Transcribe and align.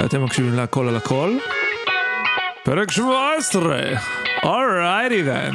אתם 0.00 0.24
מקשיבים 0.24 0.54
להכל 0.54 0.88
על 0.88 0.96
הכל? 0.96 1.36
פרק 2.64 2.90
17! 2.90 3.78
אורייטי 4.44 5.22
then. 5.22 5.54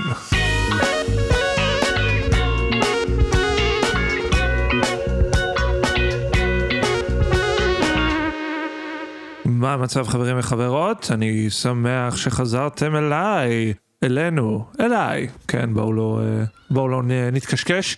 מה 9.46 9.74
המצב 9.74 10.08
חברים 10.08 10.40
וחברות? 10.40 11.08
אני 11.12 11.50
שמח 11.50 12.18
שחזרתם 12.18 12.96
אליי, 12.96 13.74
אלינו, 14.04 14.66
אליי. 14.80 15.28
כן, 15.48 15.74
בואו 15.74 15.94
לא, 15.94 16.20
אה, 16.24 16.44
בואו 16.70 16.88
לא 16.88 17.02
נתקשקש. 17.32 17.98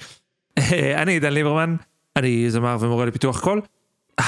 אני 1.02 1.12
עידן 1.12 1.34
ליברמן, 1.34 1.76
אני 2.16 2.50
זמר 2.50 2.78
ומורה 2.80 3.06
לפיתוח 3.06 3.40
קול. 3.40 3.62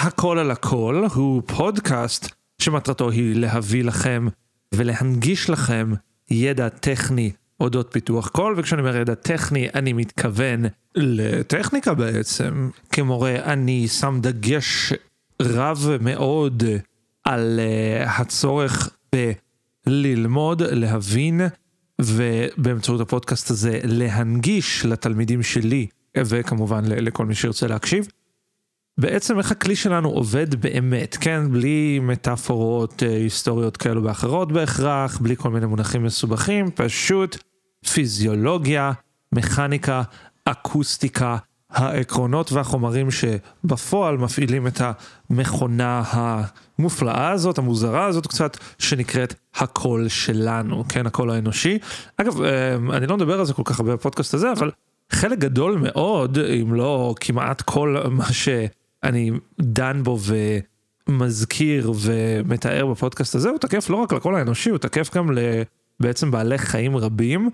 הכל 0.01 0.39
על 0.39 0.51
הכל 0.51 1.05
הוא 1.13 1.41
פודקאסט 1.45 2.31
שמטרתו 2.61 3.09
היא 3.09 3.35
להביא 3.35 3.83
לכם 3.83 4.27
ולהנגיש 4.75 5.49
לכם 5.49 5.93
ידע 6.31 6.69
טכני 6.69 7.31
אודות 7.59 7.89
פיתוח 7.91 8.27
קול, 8.27 8.55
וכשאני 8.57 8.81
אומר 8.81 8.97
ידע 8.97 9.15
טכני 9.15 9.69
אני 9.75 9.93
מתכוון 9.93 10.65
לטכניקה 10.95 11.93
בעצם. 11.93 12.69
כמורה 12.91 13.35
אני 13.35 13.87
שם 13.87 14.19
דגש 14.21 14.93
רב 15.41 15.89
מאוד 16.01 16.63
על 17.23 17.59
uh, 17.59 18.09
הצורך 18.09 18.89
בללמוד, 19.85 20.61
להבין, 20.61 21.41
ובאמצעות 22.01 23.01
הפודקאסט 23.01 23.51
הזה 23.51 23.79
להנגיש 23.83 24.85
לתלמידים 24.85 25.43
שלי, 25.43 25.87
וכמובן 26.17 26.85
לכל 26.85 27.25
מי 27.25 27.35
שירצה 27.35 27.67
להקשיב. 27.67 28.07
בעצם 28.97 29.37
איך 29.37 29.51
הכלי 29.51 29.75
שלנו 29.75 30.09
עובד 30.09 30.55
באמת, 30.55 31.17
כן? 31.21 31.51
בלי 31.51 31.99
מטאפורות 32.01 33.03
אה, 33.03 33.15
היסטוריות 33.15 33.77
כאלו 33.77 34.03
ואחרות 34.03 34.51
בהכרח, 34.51 35.17
בלי 35.17 35.35
כל 35.35 35.49
מיני 35.49 35.65
מונחים 35.65 36.03
מסובכים, 36.03 36.71
פשוט 36.71 37.37
פיזיולוגיה, 37.93 38.91
מכניקה, 39.31 40.01
אקוסטיקה, 40.45 41.37
העקרונות 41.69 42.51
והחומרים 42.51 43.07
שבפועל 43.11 44.17
מפעילים 44.17 44.67
את 44.67 44.81
המכונה 45.29 46.03
המופלאה 46.07 47.31
הזאת, 47.31 47.57
המוזרה 47.57 48.05
הזאת 48.05 48.27
קצת, 48.27 48.57
שנקראת 48.79 49.33
הקול 49.55 50.07
שלנו, 50.07 50.83
כן? 50.89 51.05
הקול 51.07 51.31
האנושי. 51.31 51.77
אגב, 52.17 52.41
אה, 52.41 52.75
אני 52.97 53.07
לא 53.07 53.17
מדבר 53.17 53.39
על 53.39 53.45
זה 53.45 53.53
כל 53.53 53.63
כך 53.65 53.79
הרבה 53.79 53.93
בפודקאסט 53.93 54.33
הזה, 54.33 54.51
אבל 54.51 54.71
חלק 55.11 55.39
גדול 55.39 55.77
מאוד, 55.77 56.37
אם 56.61 56.73
לא 56.73 57.15
כמעט 57.19 57.61
כל 57.61 57.97
מה 58.11 58.33
שאני 59.05 59.31
דן 59.61 60.03
בו 60.03 60.17
ומזכיר 61.07 61.91
ומתאר 62.01 62.85
בפודקאסט 62.85 63.35
הזה, 63.35 63.49
הוא 63.49 63.57
תקף 63.57 63.89
לא 63.89 63.95
רק 63.95 64.13
לקול 64.13 64.35
האנושי, 64.35 64.69
הוא 64.69 64.77
תקף 64.77 65.15
גם 65.15 65.29
לבעצם 65.99 66.31
בעלי 66.31 66.57
חיים 66.57 66.97
רבים, 66.97 67.49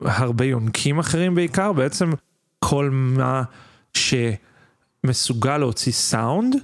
הרבה 0.00 0.44
יונקים 0.44 0.98
אחרים 0.98 1.34
בעיקר, 1.34 1.72
בעצם 1.72 2.10
כל 2.58 2.90
מה 2.92 3.42
שמסוגל 3.94 5.58
להוציא 5.58 5.92
סאונד, 5.92 6.56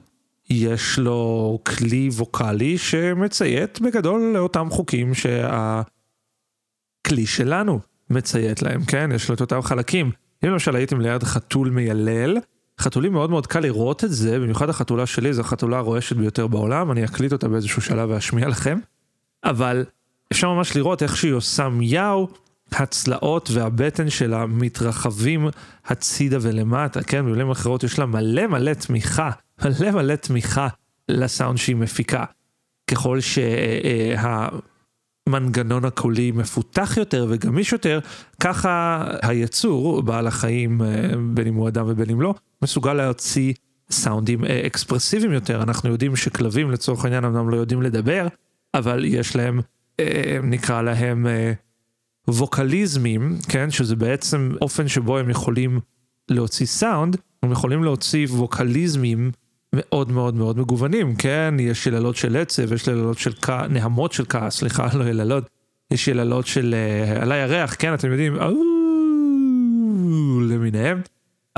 יש 0.50 0.98
לו 0.98 1.58
כלי 1.66 2.08
ווקאלי 2.12 2.78
שמציית 2.78 3.80
בגדול 3.80 4.32
לאותם 4.34 4.68
חוקים 4.70 5.12
שהכלי 5.14 5.86
שלנו 7.26 7.80
מציית 8.10 8.62
להם, 8.62 8.84
כן? 8.84 9.10
יש 9.14 9.28
לו 9.28 9.34
את 9.34 9.40
אותם 9.40 9.62
חלקים. 9.62 10.10
אם 10.44 10.48
למשל 10.48 10.76
הייתם 10.76 11.00
ליד 11.00 11.22
חתול 11.22 11.70
מיילל, 11.70 12.38
חתולים 12.78 13.12
מאוד 13.12 13.30
מאוד 13.30 13.46
קל 13.46 13.60
לראות 13.60 14.04
את 14.04 14.12
זה, 14.12 14.38
במיוחד 14.40 14.68
החתולה 14.68 15.06
שלי, 15.06 15.32
זו 15.32 15.40
החתולה 15.40 15.78
הרועשת 15.78 16.16
ביותר 16.16 16.46
בעולם, 16.46 16.90
אני 16.92 17.04
אקליט 17.04 17.32
אותה 17.32 17.48
באיזשהו 17.48 17.82
שלב 17.82 18.10
ואשמיע 18.10 18.48
לכם. 18.48 18.78
אבל 19.44 19.84
אפשר 20.32 20.52
ממש 20.52 20.76
לראות 20.76 21.02
איך 21.02 21.16
שהיא 21.16 21.32
עושה 21.32 21.68
מיאו, 21.68 22.28
הצלעות 22.72 23.50
והבטן 23.52 24.10
שלה 24.10 24.46
מתרחבים 24.46 25.48
הצידה 25.86 26.38
ולמטה, 26.40 27.02
כן? 27.02 27.24
במילים 27.26 27.50
אחרות 27.50 27.84
יש 27.84 27.98
לה 27.98 28.06
מלא 28.06 28.46
מלא 28.46 28.74
תמיכה, 28.74 29.30
מלא 29.64 29.90
מלא 29.90 30.16
תמיכה 30.16 30.68
לסאונד 31.08 31.58
שהיא 31.58 31.76
מפיקה. 31.76 32.24
ככל 32.90 33.18
שהמנגנון 35.28 35.84
הקולי 35.84 36.30
מפותח 36.30 36.96
יותר 36.96 37.26
וגמיש 37.28 37.72
יותר, 37.72 38.00
ככה 38.40 39.04
היצור, 39.22 40.02
בעל 40.02 40.26
החיים, 40.26 40.82
אה, 40.82 41.10
בין 41.34 41.46
אם 41.46 41.54
הוא 41.54 41.68
אדם 41.68 41.84
ובין 41.88 42.10
אם 42.10 42.20
לא, 42.20 42.34
מסוגל 42.62 42.92
להוציא 42.92 43.52
סאונדים 43.90 44.44
אה, 44.44 44.62
אקספרסיביים 44.66 45.32
יותר. 45.32 45.62
אנחנו 45.62 45.90
יודעים 45.90 46.16
שכלבים 46.16 46.70
לצורך 46.70 47.04
העניין 47.04 47.24
אמנם 47.24 47.50
לא 47.50 47.56
יודעים 47.56 47.82
לדבר, 47.82 48.26
אבל 48.74 49.04
יש 49.04 49.36
להם, 49.36 49.60
אה, 50.00 50.38
נקרא 50.42 50.82
להם, 50.82 51.26
ווקליזמים, 52.28 53.38
כן, 53.48 53.70
שזה 53.70 53.96
בעצם 53.96 54.52
אופן 54.62 54.88
שבו 54.88 55.18
הם 55.18 55.30
יכולים 55.30 55.80
להוציא 56.28 56.66
סאונד, 56.66 57.16
הם 57.42 57.52
יכולים 57.52 57.84
להוציא 57.84 58.26
ווקליזמים 58.26 59.30
מאוד 59.78 60.12
מאוד 60.12 60.34
מאוד 60.34 60.58
מגוונים, 60.58 61.16
כן, 61.16 61.54
יש 61.60 61.86
יללות 61.86 62.16
של 62.16 62.36
עצב, 62.36 62.72
יש 62.72 62.86
יללות 62.86 63.18
של 63.18 63.32
כ... 63.42 63.50
נהמות 63.50 64.12
של 64.12 64.24
כעס, 64.28 64.56
סליחה, 64.56 64.88
לא 64.94 65.04
יללות, 65.04 65.48
יש 65.90 66.08
יללות 66.08 66.46
של 66.46 66.74
uh, 66.74 67.22
על 67.22 67.32
הירח, 67.32 67.76
כן, 67.78 67.94
אתם 67.94 68.10
יודעים, 68.10 68.36
אוו, 68.36 68.62
למיניהם, 70.40 71.00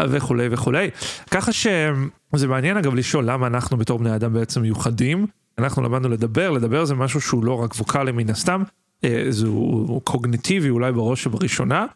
וכולי 0.09 0.49
וכולי. 0.51 0.91
ככה 1.31 1.53
שזה 1.53 2.49
מעניין 2.49 2.77
אגב 2.77 2.95
לשאול 2.95 3.25
למה 3.25 3.47
אנחנו 3.47 3.77
בתור 3.77 3.99
בני 3.99 4.15
אדם 4.15 4.33
בעצם 4.33 4.63
מיוחדים. 4.63 5.27
אנחנו 5.59 5.83
למדנו 5.83 6.09
לדבר, 6.09 6.51
לדבר 6.51 6.85
זה 6.85 6.95
משהו 6.95 7.21
שהוא 7.21 7.45
לא 7.45 7.63
רק 7.63 7.75
ווקאלי 7.75 8.13
מן 8.13 8.31
הסתם, 8.31 8.63
אה, 9.05 9.27
זה 9.29 9.47
הוא 9.47 10.03
קוגניטיבי 10.03 10.71
אולי 10.71 10.93
בראש 10.93 11.27
ובראשונה. 11.27 11.87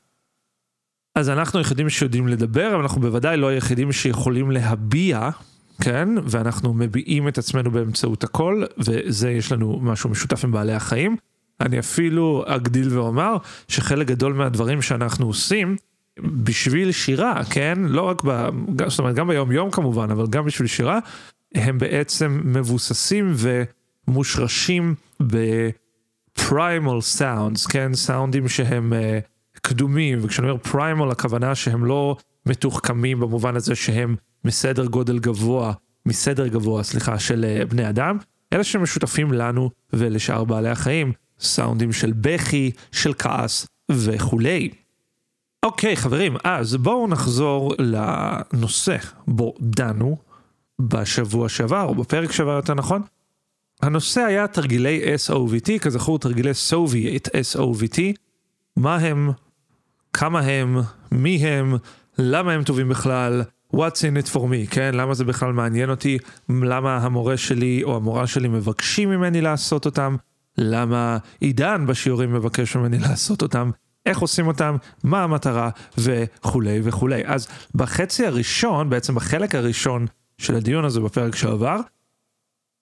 אז 1.15 1.31
אנחנו 1.31 1.59
היחידים 1.59 1.89
שיודעים 1.89 2.29
לדבר, 2.29 2.69
אבל 2.75 2.83
אנחנו 2.83 3.01
בוודאי 3.01 3.37
לא 3.37 3.47
היחידים 3.47 3.93
שיכולים 3.93 4.51
להביע, 4.51 5.31
כן? 5.81 6.09
ואנחנו 6.25 6.75
מביעים 6.75 7.29
את 7.29 7.39
עצמנו 7.39 7.71
באמצעות 7.71 8.25
הכל, 8.25 8.65
וזה 8.79 9.31
יש 9.31 9.53
לנו 9.53 9.79
משהו 9.83 10.11
משותף 10.11 10.45
עם 10.45 10.53
בעלי 10.53 10.73
החיים. 10.73 11.17
אני 11.61 11.79
אפילו 11.79 12.45
אגדיל 12.47 12.99
ואומר 12.99 13.37
שחלק 13.69 14.07
גדול 14.07 14.33
מהדברים 14.33 14.83
שאנחנו 14.83 15.27
עושים, 15.27 15.77
בשביל 16.21 16.93
שירה, 16.93 17.41
כן? 17.51 17.79
לא 17.81 18.03
רק 18.03 18.23
ב... 18.25 18.49
זאת 18.87 18.99
אומרת, 18.99 19.15
גם 19.15 19.29
ביום 19.29 19.53
יום 19.53 19.71
כמובן, 19.71 20.11
אבל 20.11 20.27
גם 20.27 20.45
בשביל 20.45 20.69
שירה, 20.69 20.99
הם 21.55 21.79
בעצם 21.79 22.41
מבוססים 22.45 23.35
ומושרשים 24.09 24.95
בפרימל 25.21 27.01
סאונדס, 27.01 27.67
כן? 27.67 27.95
סאונדים 27.95 28.49
שהם 28.49 28.93
uh, 28.93 29.59
קדומים, 29.61 30.19
וכשאני 30.23 30.51
אומר 30.51 30.63
פרימל 30.63 31.11
הכוונה 31.11 31.55
שהם 31.55 31.85
לא 31.85 32.17
מתוחכמים 32.47 33.21
במובן 33.21 33.57
הזה 33.57 33.75
שהם 33.75 34.17
מסדר 34.45 34.87
גודל 34.87 35.19
גבוה, 35.19 35.73
מסדר 36.07 36.47
גבוה, 36.47 36.83
סליחה, 36.83 37.19
של 37.19 37.45
uh, 37.45 37.65
בני 37.65 37.89
אדם, 37.89 38.19
אלא 38.53 38.63
שמשותפים 38.63 39.33
לנו 39.33 39.71
ולשאר 39.93 40.45
בעלי 40.45 40.69
החיים, 40.69 41.13
סאונדים 41.41 41.93
של 41.93 42.13
בכי, 42.13 42.71
של 42.93 43.15
כעס 43.19 43.67
וכולי. 43.91 44.71
אוקיי 45.63 45.97
חברים, 45.97 46.37
אז 46.45 46.77
בואו 46.77 47.09
נחזור 47.09 47.75
לנושא 47.79 48.97
בו 49.27 49.55
דנו 49.61 50.17
בשבוע 50.79 51.49
שעבר, 51.49 51.83
או 51.83 51.95
בפרק 51.95 52.33
שעבר 52.33 52.51
יותר 52.51 52.75
נכון. 52.75 53.03
הנושא 53.83 54.21
היה 54.21 54.47
תרגילי 54.47 55.03
SOVT, 55.29 55.79
כזכור 55.81 56.19
תרגילי 56.19 56.55
סוביט 56.55 57.29
SOVT, 57.29 57.99
מה 58.77 58.97
הם, 58.97 59.31
כמה 60.13 60.41
הם, 60.41 60.77
מי 61.13 61.37
הם, 61.37 61.77
למה 62.19 62.53
הם 62.53 62.63
טובים 62.63 62.89
בכלל, 62.89 63.43
what's 63.75 63.77
in 63.77 64.27
it 64.27 64.35
for 64.35 64.39
me, 64.39 64.71
כן? 64.71 64.95
למה 64.95 65.15
זה 65.15 65.25
בכלל 65.25 65.53
מעניין 65.53 65.91
אותי, 65.91 66.19
למה 66.49 66.97
המורה 66.97 67.37
שלי 67.37 67.83
או 67.83 67.97
המורה 67.97 68.27
שלי 68.27 68.49
מבקשים 68.49 69.11
ממני 69.11 69.41
לעשות 69.41 69.87
אותם, 69.87 70.17
למה 70.59 71.19
עידן 71.41 71.87
בשיעורים 71.87 72.33
מבקש 72.33 72.77
ממני 72.77 72.99
לעשות 73.09 73.43
אותם, 73.43 73.71
איך 74.07 74.19
עושים 74.19 74.47
אותם, 74.47 74.77
מה 75.05 75.23
המטרה? 75.23 75.71
וכולי 75.99 76.81
וכולי. 76.83 77.23
אז 77.27 77.49
בחצי 77.75 78.27
הראשון, 78.27 78.91
בעצם 78.91 79.15
בחלק 79.15 79.55
הראשון 79.55 80.07
של 80.39 80.57
הדיון 80.57 80.85
הזה 80.85 81.01
בפרק 81.01 81.37
שעבר, 81.37 81.81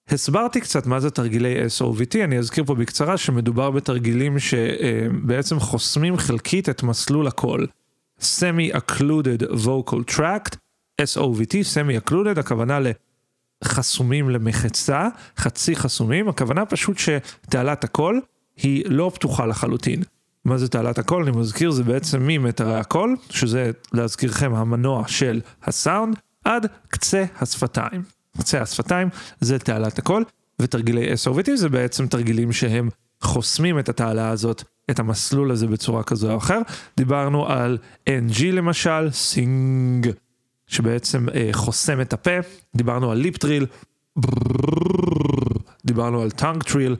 הסברתי 0.09 0.61
קצת 0.61 0.85
מה 0.85 0.99
זה 0.99 1.09
תרגילי 1.09 1.55
SOVT, 1.79 2.23
אני 2.23 2.37
אזכיר 2.37 2.63
פה 2.63 2.75
בקצרה 2.75 3.17
שמדובר 3.17 3.71
בתרגילים 3.71 4.39
שבעצם 4.39 5.59
חוסמים 5.59 6.17
חלקית 6.17 6.69
את 6.69 6.83
מסלול 6.83 7.27
הקול. 7.27 7.67
Semi-Occluded 8.23 9.41
Vocal 9.65 10.15
Tract, 10.15 10.55
SOVT, 11.01 11.53
Semi-Occluded, 11.73 12.39
הכוונה 12.39 12.79
לחסומים 13.63 14.29
למחצה, 14.29 15.07
חצי 15.37 15.75
חסומים, 15.75 16.29
הכוונה 16.29 16.65
פשוט 16.65 16.97
שתעלת 16.97 17.83
הקול 17.83 18.21
היא 18.57 18.83
לא 18.87 19.11
פתוחה 19.15 19.45
לחלוטין. 19.45 20.03
מה 20.45 20.57
זה 20.57 20.67
תעלת 20.67 20.99
הקול? 20.99 21.23
אני 21.23 21.37
מזכיר, 21.37 21.71
זה 21.71 21.83
בעצם 21.83 22.27
ממטרי 22.27 22.75
הקול, 22.75 23.15
שזה 23.29 23.71
להזכירכם 23.93 24.55
המנוע 24.55 25.07
של 25.07 25.41
הסאונד, 25.63 26.15
עד 26.45 26.67
קצה 26.87 27.25
השפתיים. 27.41 28.03
קצה 28.37 28.61
השפתיים 28.61 29.09
זה 29.41 29.59
תעלת 29.59 29.99
הקול, 29.99 30.23
ותרגילי 30.59 31.13
SOVT 31.13 31.55
זה 31.55 31.69
בעצם 31.69 32.07
תרגילים 32.07 32.51
שהם 32.51 32.89
חוסמים 33.21 33.79
את 33.79 33.89
התעלה 33.89 34.29
הזאת, 34.29 34.63
את 34.89 34.99
המסלול 34.99 35.51
הזה 35.51 35.67
בצורה 35.67 36.03
כזו 36.03 36.31
או 36.31 36.37
אחר. 36.37 36.59
דיברנו 36.97 37.47
על 37.47 37.77
NG 38.09 38.43
למשל, 38.45 39.11
sing, 39.11 40.09
שבעצם 40.67 41.29
אה, 41.29 41.49
חוסם 41.51 42.01
את 42.01 42.13
הפה. 42.13 42.37
דיברנו 42.75 43.11
על 43.11 43.17
lip 43.17 43.37
trill, 43.37 43.65
דיברנו 45.85 46.21
על 46.21 46.31
tongue 46.31 46.63
trill, 46.63 46.95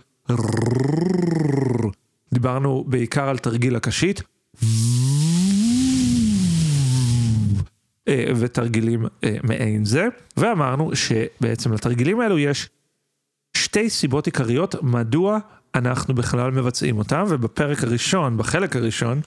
דיברנו 2.33 2.83
בעיקר 2.87 3.29
על 3.29 3.37
תרגיל 3.37 3.75
הקשית. 3.75 4.21
ותרגילים 8.09 9.05
אה, 9.23 9.35
מעין 9.43 9.85
זה, 9.85 10.07
ואמרנו 10.37 10.95
שבעצם 10.95 11.73
לתרגילים 11.73 12.19
האלו 12.19 12.39
יש 12.39 12.69
שתי 13.57 13.89
סיבות 13.89 14.25
עיקריות 14.25 14.75
מדוע 14.83 15.39
אנחנו 15.75 16.13
בכלל 16.13 16.51
מבצעים 16.51 16.97
אותם, 16.97 17.23
ובפרק 17.29 17.83
הראשון, 17.83 18.37
בחלק 18.37 18.75
הראשון, 18.75 19.21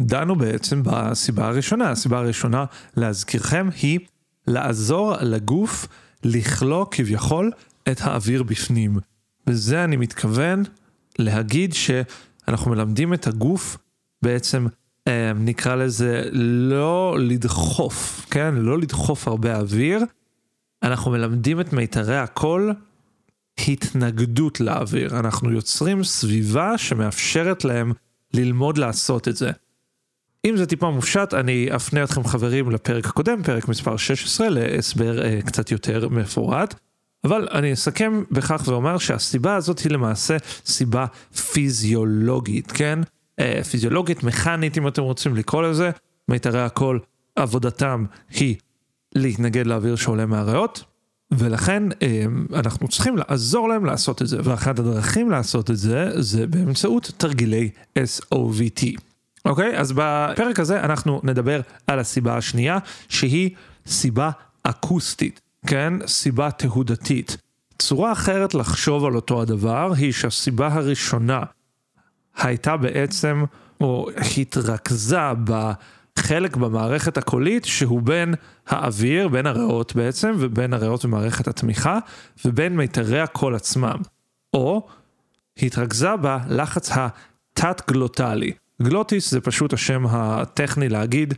דנו 0.00 0.36
בעצם 0.36 0.82
בסיבה 0.84 1.48
הראשונה. 1.48 1.90
הסיבה 1.90 2.18
הראשונה, 2.18 2.64
להזכירכם, 2.96 3.68
היא 3.82 3.98
לעזור 4.46 5.14
לגוף 5.20 5.86
לכלוא 6.24 6.86
כביכול 6.90 7.50
את 7.88 8.00
האוויר 8.00 8.42
בפנים. 8.42 8.98
בזה 9.46 9.84
אני 9.84 9.96
מתכוון 9.96 10.62
להגיד 11.18 11.74
שאנחנו 11.74 12.70
מלמדים 12.70 13.14
את 13.14 13.26
הגוף 13.26 13.76
בעצם 14.22 14.66
אה, 15.08 15.32
נקרא 15.32 15.74
לזה 15.74 16.28
לא 16.32 17.16
לדחוף, 17.20 18.26
כן? 18.30 18.54
לא 18.54 18.78
לדחוף 18.78 19.28
הרבה 19.28 19.56
אוויר. 19.56 20.04
אנחנו 20.82 21.10
מלמדים 21.10 21.60
את 21.60 21.72
מיתרי 21.72 22.18
הקול 22.18 22.74
התנגדות 23.68 24.60
לאוויר. 24.60 25.18
אנחנו 25.18 25.52
יוצרים 25.52 26.04
סביבה 26.04 26.78
שמאפשרת 26.78 27.64
להם 27.64 27.92
ללמוד 28.34 28.78
לעשות 28.78 29.28
את 29.28 29.36
זה. 29.36 29.50
אם 30.44 30.56
זה 30.56 30.66
טיפה 30.66 30.90
מופשט, 30.90 31.34
אני 31.34 31.68
אפנה 31.76 32.04
אתכם 32.04 32.24
חברים 32.24 32.70
לפרק 32.70 33.06
הקודם, 33.06 33.42
פרק 33.42 33.68
מספר 33.68 33.96
16, 33.96 34.48
להסבר 34.48 35.24
אה, 35.24 35.38
קצת 35.46 35.70
יותר 35.70 36.08
מפורט. 36.08 36.74
אבל 37.24 37.48
אני 37.52 37.72
אסכם 37.72 38.22
בכך 38.30 38.62
ואומר 38.66 38.98
שהסיבה 38.98 39.56
הזאת 39.56 39.78
היא 39.78 39.92
למעשה 39.92 40.36
סיבה 40.66 41.06
פיזיולוגית, 41.52 42.72
כן? 42.72 42.98
אה, 43.38 43.60
פיזיולוגית, 43.70 44.22
מכנית 44.24 44.78
אם 44.78 44.88
אתם 44.88 45.02
רוצים 45.02 45.36
לקרוא 45.36 45.62
לזה, 45.62 45.90
מיתרי 46.28 46.62
הקול, 46.62 47.00
עבודתם 47.36 48.04
היא 48.30 48.56
להתנגד 49.14 49.66
לאוויר 49.66 49.96
שעולה 49.96 50.26
מהריאות, 50.26 50.84
ולכן 51.30 51.82
אה, 52.02 52.24
אנחנו 52.54 52.88
צריכים 52.88 53.16
לעזור 53.16 53.68
להם 53.68 53.84
לעשות 53.84 54.22
את 54.22 54.26
זה, 54.26 54.38
ואחת 54.44 54.78
הדרכים 54.78 55.30
לעשות 55.30 55.70
את 55.70 55.76
זה, 55.76 56.22
זה 56.22 56.46
באמצעות 56.46 57.10
תרגילי 57.16 57.70
SOVT. 57.98 59.00
אוקיי? 59.44 59.78
אז 59.78 59.92
בפרק 59.92 60.60
הזה 60.60 60.80
אנחנו 60.80 61.20
נדבר 61.24 61.60
על 61.86 61.98
הסיבה 61.98 62.36
השנייה, 62.36 62.78
שהיא 63.08 63.50
סיבה 63.86 64.30
אקוסטית, 64.62 65.40
כן? 65.66 65.94
סיבה 66.06 66.50
תהודתית. 66.50 67.36
צורה 67.78 68.12
אחרת 68.12 68.54
לחשוב 68.54 69.04
על 69.04 69.16
אותו 69.16 69.42
הדבר 69.42 69.92
היא 69.96 70.12
שהסיבה 70.12 70.68
הראשונה 70.74 71.42
הייתה 72.36 72.76
בעצם, 72.76 73.44
או 73.80 74.08
התרכזה 74.40 75.20
בחלק 76.18 76.56
במערכת 76.56 77.18
הקולית 77.18 77.64
שהוא 77.64 78.02
בין 78.02 78.34
האוויר, 78.66 79.28
בין 79.28 79.46
הריאות 79.46 79.96
בעצם, 79.96 80.34
ובין 80.38 80.72
הריאות 80.72 81.04
ומערכת 81.04 81.48
התמיכה, 81.48 81.98
ובין 82.44 82.76
מיתרי 82.76 83.20
הקול 83.20 83.54
עצמם. 83.54 83.96
או 84.54 84.86
התרכזה 85.62 86.16
בלחץ 86.16 86.90
התת-גלוטלי. 86.92 88.52
גלוטיס 88.82 89.30
זה 89.30 89.40
פשוט 89.40 89.72
השם 89.72 90.06
הטכני 90.10 90.88
להגיד 90.88 91.34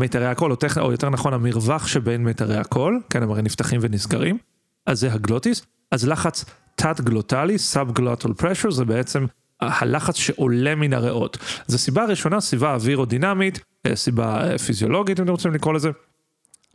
מיתרי 0.00 0.26
הקול, 0.26 0.50
או, 0.50 0.56
טכ... 0.56 0.78
או 0.78 0.92
יותר 0.92 1.10
נכון 1.10 1.34
המרווח 1.34 1.86
שבין 1.86 2.24
מיתרי 2.24 2.56
הקול, 2.56 3.00
כן, 3.10 3.22
הם 3.22 3.30
הרי 3.30 3.42
נפתחים 3.42 3.80
ונסגרים, 3.82 4.38
אז 4.86 5.00
זה 5.00 5.12
הגלוטיס. 5.12 5.62
אז 5.90 6.08
לחץ 6.08 6.44
תת-גלוטלי, 6.74 7.58
sub-glottal 7.58 8.32
pressure, 8.32 8.70
זה 8.70 8.84
בעצם 8.84 9.26
הלחץ 9.60 10.16
שעולה 10.16 10.74
מן 10.74 10.92
הריאות. 10.92 11.38
זו 11.66 11.78
סיבה 11.78 12.04
ראשונה, 12.04 12.40
סיבה 12.40 12.74
אווירודינמית, 12.74 13.60
סיבה 13.94 14.50
אה, 14.50 14.58
פיזיולוגית 14.58 15.20
אם 15.20 15.24
אתם 15.24 15.32
רוצים 15.32 15.54
לקרוא 15.54 15.74
לזה, 15.74 15.90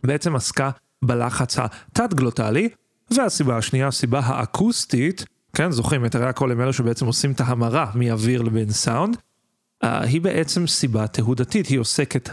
בעצם 0.03 0.35
עסקה 0.35 0.69
בלחץ 1.01 1.57
התת-גלוטלי, 1.59 2.69
והסיבה 3.11 3.57
השנייה, 3.57 3.87
הסיבה 3.87 4.19
האקוסטית, 4.19 5.25
כן, 5.55 5.71
זוכרים, 5.71 6.05
את 6.05 6.15
הרי 6.15 6.25
הקול 6.25 6.51
הם 6.51 6.61
אלו 6.61 6.73
שבעצם 6.73 7.05
עושים 7.05 7.31
את 7.31 7.41
ההמרה 7.41 7.91
מאוויר 7.95 8.41
לבין 8.41 8.71
סאונד, 8.71 9.15
אה, 9.15 9.87
היא 9.87 10.21
בעצם 10.21 10.67
סיבה 10.67 11.07
תהודתית, 11.07 11.67
היא 11.67 11.79
עוסקת 11.79 12.29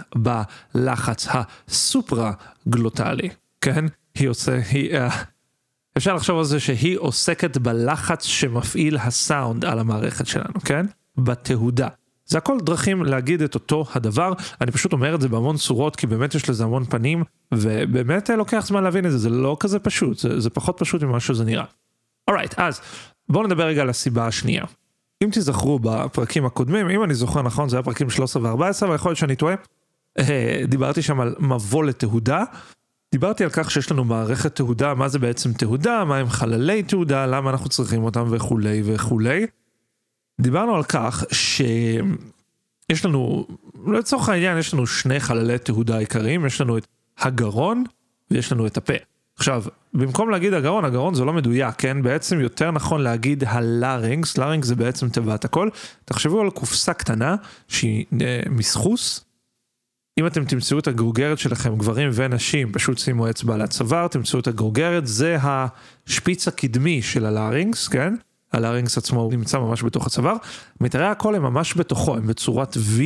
בלחץ 0.74 1.26
הסופרה-גלוטלי, 1.30 3.28
כן? 3.60 3.84
היא 4.14 4.28
עושה, 4.28 4.58
היא, 4.70 4.98
uh, 4.98 5.12
אפשר 5.96 6.14
לחשוב 6.14 6.38
על 6.38 6.44
זה 6.44 6.60
שהיא 6.60 6.98
עוסקת 6.98 7.56
בלחץ 7.56 8.24
שמפעיל 8.24 8.96
הסאונד 8.96 9.64
על 9.64 9.78
המערכת 9.78 10.26
שלנו, 10.26 10.60
כן? 10.64 10.86
בתהודה. 11.16 11.88
זה 12.30 12.38
הכל 12.38 12.58
דרכים 12.60 13.04
להגיד 13.04 13.42
את 13.42 13.54
אותו 13.54 13.84
הדבר, 13.94 14.32
אני 14.60 14.70
פשוט 14.70 14.92
אומר 14.92 15.14
את 15.14 15.20
זה 15.20 15.28
בהמון 15.28 15.56
צורות 15.56 15.96
כי 15.96 16.06
באמת 16.06 16.34
יש 16.34 16.50
לזה 16.50 16.64
המון 16.64 16.84
פנים 16.84 17.24
ובאמת 17.54 18.30
לוקח 18.30 18.66
זמן 18.66 18.84
להבין 18.84 19.06
את 19.06 19.10
זה, 19.10 19.18
זה 19.18 19.30
לא 19.30 19.56
כזה 19.60 19.78
פשוט, 19.78 20.18
זה, 20.18 20.40
זה 20.40 20.50
פחות 20.50 20.76
פשוט 20.78 21.02
ממה 21.02 21.20
שזה 21.20 21.44
נראה. 21.44 21.64
אורייט, 22.28 22.54
right, 22.54 22.62
אז 22.62 22.80
בואו 23.28 23.46
נדבר 23.46 23.66
רגע 23.66 23.82
על 23.82 23.90
הסיבה 23.90 24.26
השנייה. 24.26 24.64
אם 25.24 25.28
תזכרו 25.32 25.78
בפרקים 25.78 26.46
הקודמים, 26.46 26.90
אם 26.90 27.04
אני 27.04 27.14
זוכר 27.14 27.42
נכון 27.42 27.68
זה 27.68 27.76
היה 27.76 27.82
פרקים 27.82 28.10
13 28.10 28.42
ו-14 28.42 28.86
אבל 28.86 28.94
יכול 28.94 29.10
להיות 29.10 29.18
שאני 29.18 29.36
טועה, 29.36 29.54
אה, 30.18 30.62
דיברתי 30.68 31.02
שם 31.02 31.20
על 31.20 31.34
מבוא 31.38 31.84
לתהודה 31.84 32.44
דיברתי 33.12 33.44
על 33.44 33.50
כך 33.50 33.70
שיש 33.70 33.92
לנו 33.92 34.04
מערכת 34.04 34.56
תהודה, 34.56 34.94
מה 34.94 35.08
זה 35.08 35.18
בעצם 35.18 35.52
תהודה, 35.52 36.04
מה 36.04 36.16
הם 36.16 36.28
חללי 36.28 36.82
תהודה, 36.82 37.26
למה 37.26 37.50
אנחנו 37.50 37.68
צריכים 37.68 38.04
אותם 38.04 38.24
וכולי 38.30 38.82
וכולי. 38.84 39.46
דיברנו 40.40 40.76
על 40.76 40.82
כך 40.82 41.24
שיש 41.32 43.04
לנו, 43.04 43.46
לצורך 43.86 44.28
העניין 44.28 44.58
יש 44.58 44.74
לנו 44.74 44.86
שני 44.86 45.20
חללי 45.20 45.58
תהודה 45.58 45.98
עיקריים, 45.98 46.46
יש 46.46 46.60
לנו 46.60 46.78
את 46.78 46.86
הגרון 47.18 47.84
ויש 48.30 48.52
לנו 48.52 48.66
את 48.66 48.76
הפה. 48.76 48.94
עכשיו, 49.36 49.64
במקום 49.94 50.30
להגיד 50.30 50.54
הגרון, 50.54 50.84
הגרון 50.84 51.14
זה 51.14 51.24
לא 51.24 51.32
מדויק, 51.32 51.74
כן? 51.78 52.02
בעצם 52.02 52.40
יותר 52.40 52.70
נכון 52.70 53.00
להגיד 53.00 53.44
הלארינגס, 53.46 54.38
לארינגס 54.38 54.66
זה 54.66 54.74
בעצם 54.76 55.08
תיבת 55.08 55.44
הכל. 55.44 55.68
תחשבו 56.04 56.40
על 56.40 56.50
קופסה 56.50 56.94
קטנה 56.94 57.36
שהיא 57.68 58.04
אה, 58.20 58.40
מסחוס, 58.50 59.24
אם 60.20 60.26
אתם 60.26 60.44
תמצאו 60.44 60.78
את 60.78 60.88
הגרוגרת 60.88 61.38
שלכם, 61.38 61.76
גברים 61.76 62.10
ונשים, 62.12 62.72
פשוט 62.72 62.98
שימו 62.98 63.30
אצבע 63.30 63.54
על 63.54 63.62
הצוואר, 63.62 64.08
תמצאו 64.08 64.40
את 64.40 64.46
הגרוגרת, 64.46 65.06
זה 65.06 65.36
השפיץ 65.42 66.48
הקדמי 66.48 67.02
של 67.02 67.26
הלארינגס, 67.26 67.88
כן? 67.88 68.14
הלארינגס 68.52 68.98
עצמו 68.98 69.28
נמצא 69.32 69.58
ממש 69.58 69.82
בתוך 69.82 70.06
הצוואר. 70.06 70.36
מיתרי 70.80 71.06
הקול 71.06 71.34
הם 71.34 71.42
ממש 71.42 71.76
בתוכו, 71.76 72.16
הם 72.16 72.26
בצורת 72.26 72.76
V, 72.76 73.00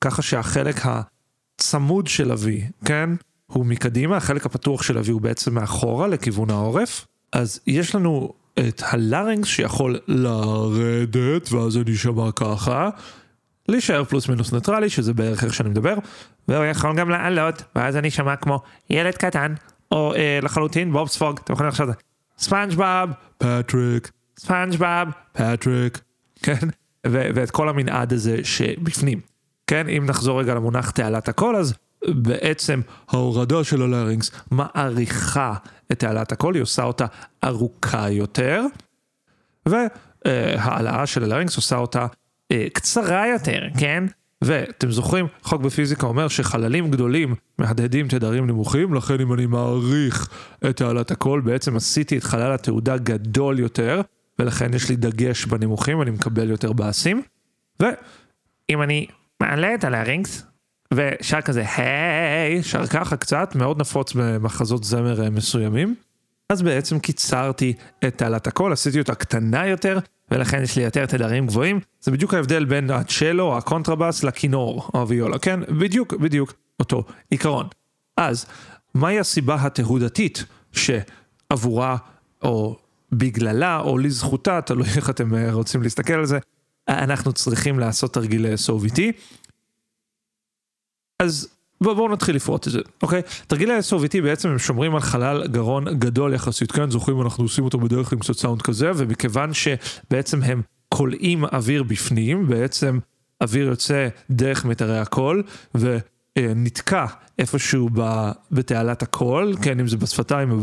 ככה 0.00 0.22
שהחלק 0.22 0.80
הצמוד 0.84 2.06
של 2.06 2.30
ה-V, 2.30 2.84
כן? 2.84 3.10
הוא 3.46 3.66
מקדימה, 3.66 4.16
החלק 4.16 4.46
הפתוח 4.46 4.82
של 4.82 4.98
ה-V 4.98 5.10
הוא 5.10 5.20
בעצם 5.20 5.54
מאחורה 5.54 6.06
לכיוון 6.06 6.50
העורף. 6.50 7.06
אז 7.32 7.60
יש 7.66 7.94
לנו 7.94 8.32
את 8.58 8.82
ה 8.86 8.95
larynx 8.95 9.48
שיכול 9.48 9.98
לרדת, 10.08 11.52
ואז 11.52 11.72
זה 11.72 11.82
נשמע 11.86 12.32
ככה. 12.36 12.88
להישאר 13.68 14.04
פלוס 14.04 14.28
מינוס 14.28 14.52
ניטרלי, 14.52 14.90
שזה 14.90 15.14
בערך 15.14 15.44
איך 15.44 15.54
שאני 15.54 15.68
מדבר, 15.68 15.94
והוא 16.48 16.64
יכול 16.64 16.96
גם 16.96 17.10
לעלות, 17.10 17.62
ואז 17.76 17.96
אני 17.96 18.08
אשמע 18.08 18.36
כמו 18.36 18.60
ילד 18.90 19.14
קטן, 19.14 19.54
או 19.90 20.14
אה, 20.14 20.38
לחלוטין 20.42 20.92
בוב 20.92 21.08
ספוג, 21.08 21.38
אתם 21.44 21.52
יכולים 21.52 21.68
לחשוב 21.68 21.86
על 21.86 21.92
זה, 21.92 21.98
ספאנג'באב, 22.38 23.10
פטריק, 23.38 24.10
ספאנג'באב, 24.38 25.08
פטריק, 25.32 26.00
כן, 26.42 26.68
ו- 27.06 27.28
ואת 27.34 27.50
כל 27.50 27.68
המנעד 27.68 28.12
הזה 28.12 28.44
שבפנים, 28.44 29.20
כן, 29.66 29.88
אם 29.88 30.06
נחזור 30.06 30.40
רגע 30.40 30.54
למונח 30.54 30.90
תעלת 30.90 31.28
הקול, 31.28 31.56
אז 31.56 31.74
בעצם 32.08 32.80
ההורדה 33.08 33.64
של 33.64 33.82
ה 33.82 33.89
larynx 33.89 34.30
מאריכה 34.50 35.54
את 35.92 35.98
תעלת 35.98 36.32
הקול, 36.32 36.54
היא 36.54 36.62
עושה 36.62 36.82
אותה 36.82 37.06
ארוכה 37.44 38.10
יותר, 38.10 38.62
והעלאה 39.66 41.06
של 41.06 41.24
הלארינגס 41.24 41.56
עושה 41.56 41.76
אותה 41.76 42.06
אה, 42.52 42.66
קצרה 42.72 43.28
יותר, 43.28 43.60
כן? 43.78 44.04
ואתם 44.42 44.90
זוכרים, 44.90 45.26
חוק 45.42 45.62
בפיזיקה 45.62 46.06
אומר 46.06 46.28
שחללים 46.28 46.90
גדולים 46.90 47.34
מהדהדים 47.58 48.08
תדרים 48.08 48.46
נמוכים, 48.46 48.94
לכן 48.94 49.20
אם 49.20 49.32
אני 49.32 49.46
מעריך 49.46 50.28
את 50.70 50.76
תעלת 50.76 51.10
הקול, 51.10 51.40
בעצם 51.40 51.76
עשיתי 51.76 52.18
את 52.18 52.24
חלל 52.24 52.52
התעודה 52.52 52.96
גדול 52.96 53.58
יותר, 53.58 54.00
ולכן 54.38 54.74
יש 54.74 54.88
לי 54.88 54.96
דגש 54.96 55.44
בנמוכים, 55.44 56.02
אני 56.02 56.10
מקבל 56.10 56.50
יותר 56.50 56.72
באסים. 56.72 57.22
ואם 57.80 58.82
אני 58.82 59.06
מעלה 59.40 59.74
את 59.74 59.84
הלארינקס, 59.84 60.42
ושר 60.94 61.40
כזה 61.40 61.64
היי, 61.76 62.62
שר 62.62 62.86
ככה 62.86 63.16
קצת, 63.16 63.54
מאוד 63.54 63.80
נפוץ 63.80 64.12
במחזות 64.14 64.84
זמר 64.84 65.24
אה, 65.24 65.30
מסוימים. 65.30 65.94
אז 66.48 66.62
בעצם 66.62 66.98
קיצרתי 66.98 67.72
את 68.04 68.18
תעלת 68.18 68.46
הקול, 68.46 68.72
עשיתי 68.72 68.98
אותה 68.98 69.14
קטנה 69.14 69.66
יותר, 69.66 69.98
ולכן 70.30 70.62
יש 70.62 70.76
לי 70.76 70.82
יותר 70.82 71.06
תדרים 71.06 71.46
גבוהים. 71.46 71.80
זה 72.00 72.10
בדיוק 72.10 72.34
ההבדל 72.34 72.64
בין 72.64 72.90
הצ'לו, 72.90 73.56
הקונטרבאס, 73.56 74.24
לכינור 74.24 74.90
או 74.94 75.00
הוויולה, 75.00 75.38
כן? 75.38 75.60
בדיוק, 75.60 76.14
בדיוק 76.14 76.52
אותו 76.80 77.04
עיקרון. 77.30 77.66
אז, 78.16 78.46
מהי 78.94 79.18
הסיבה 79.18 79.54
התהודתית 79.60 80.44
שעבורה, 80.72 81.96
או 82.42 82.76
בגללה, 83.12 83.80
או 83.80 83.98
לזכותה, 83.98 84.60
תלוי 84.60 84.86
איך 84.96 85.10
אתם 85.10 85.34
אה, 85.34 85.52
רוצים 85.52 85.82
להסתכל 85.82 86.12
על 86.12 86.26
זה, 86.26 86.38
אנחנו 86.88 87.32
צריכים 87.32 87.78
לעשות 87.78 88.14
תרגיל 88.14 88.56
SOVT. 88.56 89.12
אז 91.22 91.48
בואו 91.80 91.96
בוא 91.96 92.08
נתחיל 92.08 92.36
לפרוט 92.36 92.66
את 92.66 92.72
זה, 92.72 92.80
אוקיי? 93.02 93.22
תרגילי 93.46 93.78
SOVT 93.78 94.22
בעצם 94.22 94.48
הם 94.48 94.58
שומרים 94.58 94.94
על 94.94 95.00
חלל 95.00 95.46
גרון 95.46 95.98
גדול 95.98 96.34
יחסית, 96.34 96.72
כן? 96.72 96.90
זוכרים 96.90 97.22
אנחנו 97.22 97.44
עושים 97.44 97.64
אותו 97.64 97.78
בדרך 97.78 98.12
עם 98.12 98.18
קצת 98.18 98.32
סאונד 98.32 98.62
כזה, 98.62 98.90
ומכיוון 98.96 99.50
שבעצם 99.54 100.42
הם 100.42 100.62
כולאים 100.88 101.44
אוויר 101.44 101.82
בפנים, 101.82 102.48
בעצם 102.48 102.98
אוויר 103.40 103.66
יוצא 103.66 104.08
דרך 104.30 104.64
מיתרי 104.64 104.98
הקול, 104.98 105.42
ונתקע 105.74 107.06
איפשהו 107.38 107.90
בתעלת 108.50 109.02
הקול, 109.02 109.54
כן? 109.62 109.80
אם 109.80 109.88
זה 109.88 109.96
בשפתיים, 109.96 110.62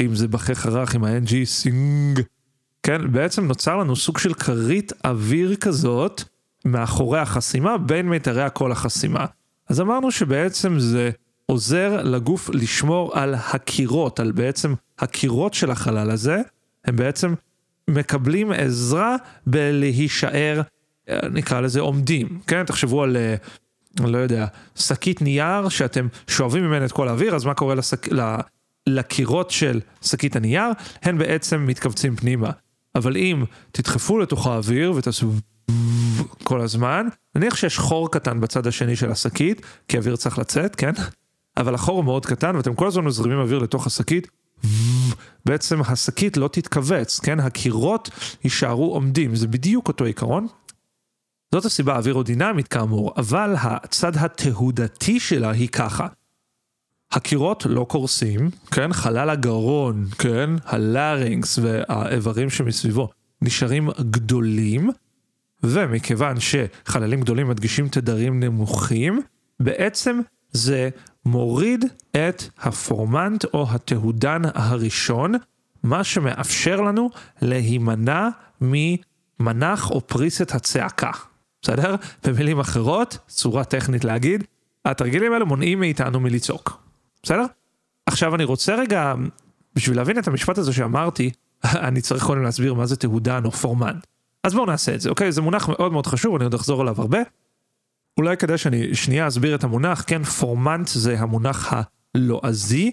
אם 0.00 0.14
זה 0.14 0.28
בחך 0.28 0.66
הרך 0.66 0.94
עם 0.94 1.04
ה-NG, 1.04 1.44
sing, 1.44 2.20
כן? 2.82 3.12
בעצם 3.12 3.46
נוצר 3.46 3.76
לנו 3.76 3.96
סוג 3.96 4.18
של 4.18 4.34
כרית 4.34 4.92
אוויר 5.04 5.56
כזאת 5.56 6.22
מאחורי 6.64 7.18
החסימה, 7.18 7.78
בין 7.78 8.08
מיתרי 8.08 8.42
הקול 8.42 8.72
החסימה. 8.72 9.26
אז 9.68 9.80
אמרנו 9.80 10.10
שבעצם 10.10 10.78
זה 10.78 11.10
עוזר 11.46 12.02
לגוף 12.02 12.50
לשמור 12.52 13.18
על 13.18 13.34
הקירות, 13.34 14.20
על 14.20 14.32
בעצם 14.32 14.74
הקירות 14.98 15.54
של 15.54 15.70
החלל 15.70 16.10
הזה, 16.10 16.40
הם 16.84 16.96
בעצם 16.96 17.34
מקבלים 17.88 18.52
עזרה 18.52 19.16
בלהישאר, 19.46 20.60
נקרא 21.30 21.60
לזה 21.60 21.80
עומדים, 21.80 22.40
כן? 22.46 22.64
תחשבו 22.64 23.02
על, 23.02 23.16
אני 24.00 24.12
לא 24.12 24.18
יודע, 24.18 24.46
שקית 24.76 25.22
נייר 25.22 25.68
שאתם 25.68 26.06
שואבים 26.28 26.64
ממנה 26.64 26.84
את 26.84 26.92
כל 26.92 27.08
האוויר, 27.08 27.34
אז 27.34 27.44
מה 27.44 27.54
קורה 27.54 27.74
לשק... 27.74 28.08
לקירות 28.86 29.50
של 29.50 29.80
שקית 30.02 30.36
הנייר? 30.36 30.70
הן 31.02 31.18
בעצם 31.18 31.66
מתכווצים 31.66 32.16
פנימה. 32.16 32.50
אבל 32.94 33.16
אם 33.16 33.44
תדחפו 33.72 34.18
לתוך 34.18 34.46
האוויר 34.46 34.92
ותעשו 34.96 35.32
כל 36.44 36.60
הזמן, 36.60 37.06
נניח 37.34 37.56
שיש 37.56 37.78
חור 37.78 38.10
קטן 38.10 38.40
בצד 38.40 38.66
השני 38.66 38.96
של 38.96 39.10
השקית, 39.10 39.62
כי 39.88 39.98
אוויר 39.98 40.16
צריך 40.16 40.38
לצאת, 40.38 40.76
כן? 40.76 40.92
אבל 41.56 41.74
החור 41.74 41.96
הוא 41.96 42.04
מאוד 42.04 42.26
קטן 42.26 42.56
ואתם 42.56 42.74
כל 42.74 42.86
הזמן 42.86 43.04
מזרימים 43.04 43.38
אוויר 43.38 43.58
לתוך 43.58 43.86
השקית, 43.86 44.28
בעצם 45.44 45.80
השקית 45.80 46.36
לא 46.36 46.48
תתכווץ, 46.48 47.20
כן? 47.20 47.40
הקירות 47.40 48.10
יישארו 48.44 48.94
עומדים, 48.94 49.34
זה 49.34 49.48
בדיוק 49.48 49.88
אותו 49.88 50.04
עיקרון. 50.04 50.46
זאת 51.54 51.64
הסיבה 51.64 51.94
האווירודינמית 51.94 52.68
כאמור, 52.68 53.12
אבל 53.16 53.54
הצד 53.56 54.16
התהודתי 54.16 55.20
שלה 55.20 55.50
היא 55.50 55.68
ככה. 55.68 56.06
הקירות 57.12 57.66
לא 57.68 57.86
קורסים, 57.88 58.50
כן? 58.70 58.92
חלל 58.92 59.30
הגרון, 59.30 60.06
כן? 60.18 60.50
הלארינגס 60.64 61.58
והאיברים 61.62 62.50
שמסביבו 62.50 63.08
נשארים 63.42 63.88
גדולים, 64.10 64.90
ומכיוון 65.62 66.36
שחללים 66.40 67.20
גדולים 67.20 67.48
מדגישים 67.48 67.88
תדרים 67.88 68.40
נמוכים, 68.40 69.20
בעצם 69.60 70.20
זה 70.52 70.88
מוריד 71.26 71.84
את 72.10 72.42
הפורמנט 72.58 73.44
או 73.44 73.66
התהודן 73.70 74.42
הראשון, 74.54 75.34
מה 75.82 76.04
שמאפשר 76.04 76.80
לנו 76.80 77.10
להימנע 77.42 78.28
ממנח 78.60 79.90
או 79.90 80.06
פריסת 80.06 80.54
הצעקה. 80.54 81.10
בסדר? 81.62 81.94
במילים 82.24 82.60
אחרות, 82.60 83.18
צורה 83.26 83.64
טכנית 83.64 84.04
להגיד, 84.04 84.44
התרגילים 84.84 85.32
האלו 85.32 85.46
מונעים 85.46 85.80
מאיתנו 85.80 86.20
מלצעוק. 86.20 86.89
בסדר? 87.22 87.44
עכשיו 88.06 88.34
אני 88.34 88.44
רוצה 88.44 88.74
רגע, 88.74 89.14
בשביל 89.74 89.96
להבין 89.96 90.18
את 90.18 90.28
המשפט 90.28 90.58
הזה 90.58 90.72
שאמרתי, 90.72 91.30
אני 91.64 92.00
צריך 92.00 92.24
קודם 92.24 92.42
להסביר 92.42 92.74
מה 92.74 92.86
זה 92.86 92.96
תהודן 92.96 93.44
או 93.44 93.50
פורמנט. 93.50 94.06
אז 94.44 94.54
בואו 94.54 94.66
נעשה 94.66 94.94
את 94.94 95.00
זה, 95.00 95.10
אוקיי? 95.10 95.32
זה 95.32 95.42
מונח 95.42 95.68
מאוד 95.68 95.92
מאוד 95.92 96.06
חשוב, 96.06 96.34
אני 96.34 96.44
עוד 96.44 96.54
אחזור 96.54 96.80
עליו 96.80 96.94
הרבה. 96.98 97.18
אולי 98.18 98.36
כדאי 98.36 98.58
שאני 98.58 98.94
שנייה 98.94 99.28
אסביר 99.28 99.54
את 99.54 99.64
המונח, 99.64 100.04
כן? 100.06 100.22
פורמנט 100.22 100.88
זה 100.88 101.20
המונח 101.20 101.72
הלועזי, 102.14 102.92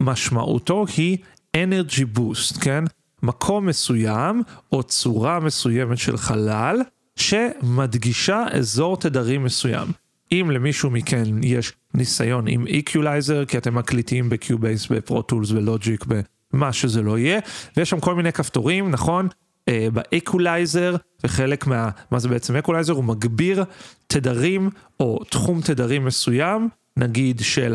משמעותו 0.00 0.84
היא 0.96 1.18
energy 1.56 2.18
boost, 2.18 2.60
כן? 2.60 2.84
מקום 3.22 3.66
מסוים 3.66 4.42
או 4.72 4.82
צורה 4.82 5.40
מסוימת 5.40 5.98
של 5.98 6.16
חלל 6.16 6.82
שמדגישה 7.16 8.44
אזור 8.52 8.96
תדרים 8.96 9.44
מסוים. 9.44 9.88
אם 10.32 10.50
למישהו 10.50 10.90
מכן 10.90 11.24
יש 11.42 11.72
ניסיון 11.94 12.44
עם 12.48 12.66
איקולייזר, 12.66 13.44
כי 13.44 13.58
אתם 13.58 13.74
מקליטים 13.74 14.28
בקיובייס, 14.28 14.86
בפרוטולס, 14.86 15.50
בלוג'יק, 15.50 16.04
במה 16.52 16.72
שזה 16.72 17.02
לא 17.02 17.18
יהיה, 17.18 17.40
ויש 17.76 17.90
שם 17.90 18.00
כל 18.00 18.14
מיני 18.14 18.32
כפתורים, 18.32 18.90
נכון? 18.90 19.28
אה, 19.68 19.88
באקולייזר, 19.92 20.96
וחלק 21.24 21.66
מה... 21.66 21.90
מה 22.10 22.18
זה 22.18 22.28
בעצם 22.28 22.56
אקולייזר? 22.56 22.92
הוא 22.92 23.04
מגביר 23.04 23.64
תדרים 24.06 24.70
או 25.00 25.24
תחום 25.24 25.60
תדרים 25.60 26.04
מסוים, 26.04 26.68
נגיד 26.96 27.40
של 27.40 27.74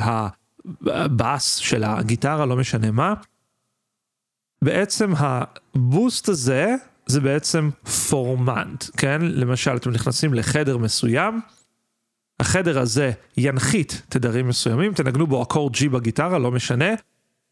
הבאס, 0.86 1.56
של 1.56 1.84
הגיטרה, 1.84 2.46
לא 2.46 2.56
משנה 2.56 2.92
מה. 2.92 3.14
בעצם 4.62 5.14
הבוסט 5.18 6.30
הזה 6.30 6.76
זה 7.06 7.22
בעצם 7.22 7.70
פורמנט, 8.10 8.84
כן? 8.98 9.22
למשל, 9.22 9.76
אתם 9.76 9.92
נכנסים 9.92 10.34
לחדר 10.34 10.78
מסוים, 10.78 11.40
החדר 12.40 12.80
הזה 12.80 13.12
ינחית 13.38 14.02
תדרים 14.10 14.48
מסוימים, 14.48 14.94
תנגנו 14.94 15.28
בו 15.28 15.44
אקורד 15.44 15.76
G 15.76 15.90
בגיטרה, 15.90 16.40
לא 16.40 16.52
משנה, 16.52 16.90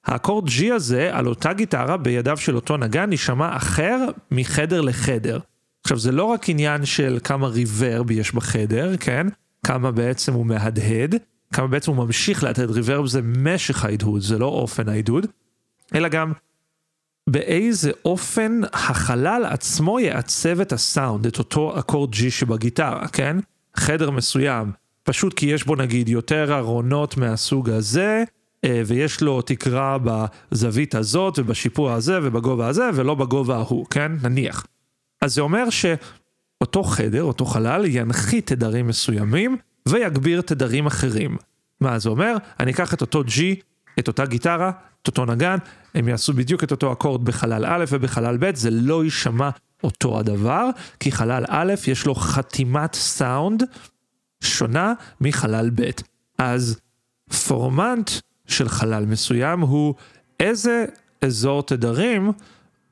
האקורד 0.05 0.47
G 0.47 0.73
הזה 0.73 1.09
על 1.13 1.27
אותה 1.27 1.53
גיטרה 1.53 1.97
בידיו 1.97 2.37
של 2.37 2.55
אותו 2.55 2.77
נגן 2.77 3.11
יישמע 3.11 3.55
אחר 3.57 4.05
מחדר 4.31 4.81
לחדר. 4.81 5.39
עכשיו 5.83 5.97
זה 5.97 6.11
לא 6.11 6.23
רק 6.23 6.49
עניין 6.49 6.85
של 6.85 7.19
כמה 7.23 7.47
ריברב 7.47 8.11
יש 8.11 8.31
בחדר, 8.31 8.97
כן? 8.97 9.27
כמה 9.63 9.91
בעצם 9.91 10.33
הוא 10.33 10.45
מהדהד, 10.45 11.15
כמה 11.53 11.67
בעצם 11.67 11.91
הוא 11.91 12.05
ממשיך 12.05 12.43
להדהד, 12.43 12.71
ריברב 12.71 13.05
זה 13.05 13.21
משך 13.21 13.85
ההדהוד, 13.85 14.21
זה 14.21 14.37
לא 14.37 14.45
אופן 14.45 14.89
ההדהוד, 14.89 15.25
אלא 15.95 16.07
גם 16.07 16.31
באיזה 17.29 17.91
אופן 18.05 18.61
החלל 18.73 19.45
עצמו 19.49 19.99
יעצב 19.99 20.59
את 20.59 20.73
הסאונד, 20.73 21.25
את 21.25 21.39
אותו 21.39 21.79
אקורד 21.79 22.13
G 22.13 22.17
שבגיטרה, 22.29 23.07
כן? 23.07 23.37
חדר 23.75 24.11
מסוים, 24.11 24.71
פשוט 25.03 25.33
כי 25.33 25.45
יש 25.45 25.63
בו 25.63 25.75
נגיד 25.75 26.09
יותר 26.09 26.57
ארונות 26.57 27.17
מהסוג 27.17 27.69
הזה, 27.69 28.23
אה, 28.65 28.81
ויש 28.85 29.21
לו 29.21 29.41
תקרה 29.41 29.97
בזווית 30.03 30.95
הזאת 30.95 31.39
ובשיפוע 31.39 31.93
הזה 31.93 32.19
ובגובה 32.23 32.67
הזה 32.67 32.89
ולא 32.93 33.15
בגובה 33.15 33.55
ההוא, 33.55 33.85
כן? 33.89 34.11
נניח. 34.23 34.65
אז 35.21 35.33
זה 35.33 35.41
אומר 35.41 35.69
שאותו 35.69 36.83
חדר, 36.83 37.23
אותו 37.23 37.45
חלל, 37.45 37.85
ינחית 37.85 38.47
תדרים 38.47 38.87
מסוימים 38.87 39.57
ויגביר 39.87 40.41
תדרים 40.41 40.85
אחרים. 40.85 41.37
מה 41.81 41.99
זה 41.99 42.09
אומר? 42.09 42.35
אני 42.59 42.71
אקח 42.71 42.93
את 42.93 43.01
אותו 43.01 43.21
G, 43.21 43.41
את 43.99 44.07
אותה 44.07 44.25
גיטרה, 44.25 44.71
את 45.01 45.07
אותו 45.07 45.25
נגן, 45.25 45.57
הם 45.95 46.07
יעשו 46.07 46.33
בדיוק 46.33 46.63
את 46.63 46.71
אותו 46.71 46.93
אקורד 46.93 47.25
בחלל 47.25 47.65
א' 47.65 47.85
ובחלל 47.89 48.37
ב', 48.39 48.55
זה 48.55 48.71
לא 48.71 49.03
יישמע 49.03 49.49
אותו 49.85 50.19
הדבר, 50.19 50.69
כי 50.99 51.11
חלל 51.11 51.45
א' 51.47 51.73
יש 51.87 52.05
לו 52.05 52.15
חתימת 52.15 52.93
סאונד 52.93 53.63
שונה 54.43 54.93
מחלל 55.21 55.69
ב'. 55.75 55.89
אז 56.37 56.79
פורמנט 57.47 58.11
של 58.47 58.69
חלל 58.69 59.05
מסוים 59.05 59.61
הוא 59.61 59.93
איזה 60.39 60.85
אזור 61.21 61.63
תדרים 61.63 62.31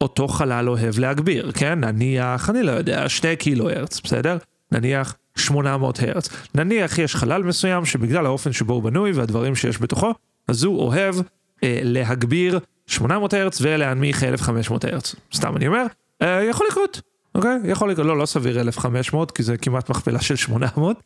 אותו 0.01 0.27
חלל 0.27 0.69
אוהב 0.69 0.99
להגביר, 0.99 1.51
כן? 1.51 1.79
נניח, 1.79 2.49
אני 2.49 2.63
לא 2.63 2.71
יודע, 2.71 3.09
2 3.09 3.35
קילו 3.35 3.69
הרץ, 3.69 4.01
בסדר? 4.01 4.37
נניח 4.71 5.15
800 5.35 5.99
הרץ. 5.99 6.29
נניח 6.55 6.97
יש 6.97 7.15
חלל 7.15 7.43
מסוים 7.43 7.85
שבגלל 7.85 8.25
האופן 8.25 8.53
שבו 8.53 8.73
הוא 8.73 8.83
בנוי 8.83 9.11
והדברים 9.11 9.55
שיש 9.55 9.81
בתוכו, 9.81 10.13
אז 10.47 10.63
הוא 10.63 10.79
אוהב 10.79 11.15
אה, 11.63 11.79
להגביר 11.83 12.59
800 12.87 13.33
הרץ 13.33 13.61
ולהנמיך 13.61 14.23
1500 14.23 14.85
הרץ. 14.85 15.15
סתם 15.33 15.57
אני 15.57 15.67
אומר, 15.67 15.85
יכול 16.27 16.67
לקרות, 16.69 17.01
אוקיי? 17.35 17.59
יכול 17.65 17.91
לקרות, 17.91 18.05
לא, 18.07 18.17
לא 18.17 18.25
סביר 18.25 18.61
1500 18.61 19.31
כי 19.31 19.43
זה 19.43 19.57
כמעט 19.57 19.89
מכפלה 19.89 20.21
של 20.21 20.35
800. 20.35 20.97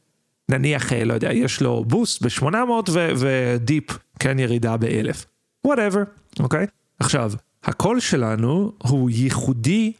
נניח, 0.49 0.93
אה, 0.93 1.03
לא 1.05 1.13
יודע, 1.13 1.33
יש 1.33 1.61
לו 1.61 1.85
boost 1.85 2.21
ב-800 2.21 2.91
ו 3.17 3.33
dip, 3.33 3.97
כן, 4.19 4.39
ירידה 4.39 4.77
ב-1000. 4.77 5.25
whatever, 5.65 6.03
אוקיי? 6.39 6.67
עכשיו, 6.99 7.31
הקול 7.63 7.99
שלנו 7.99 8.71
הוא 8.77 9.09
ייחודי 9.09 9.93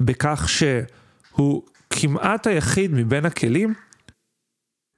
בכך 0.00 0.48
שהוא 0.48 1.62
כמעט 1.90 2.46
היחיד 2.46 2.90
מבין 2.94 3.26
הכלים 3.26 3.74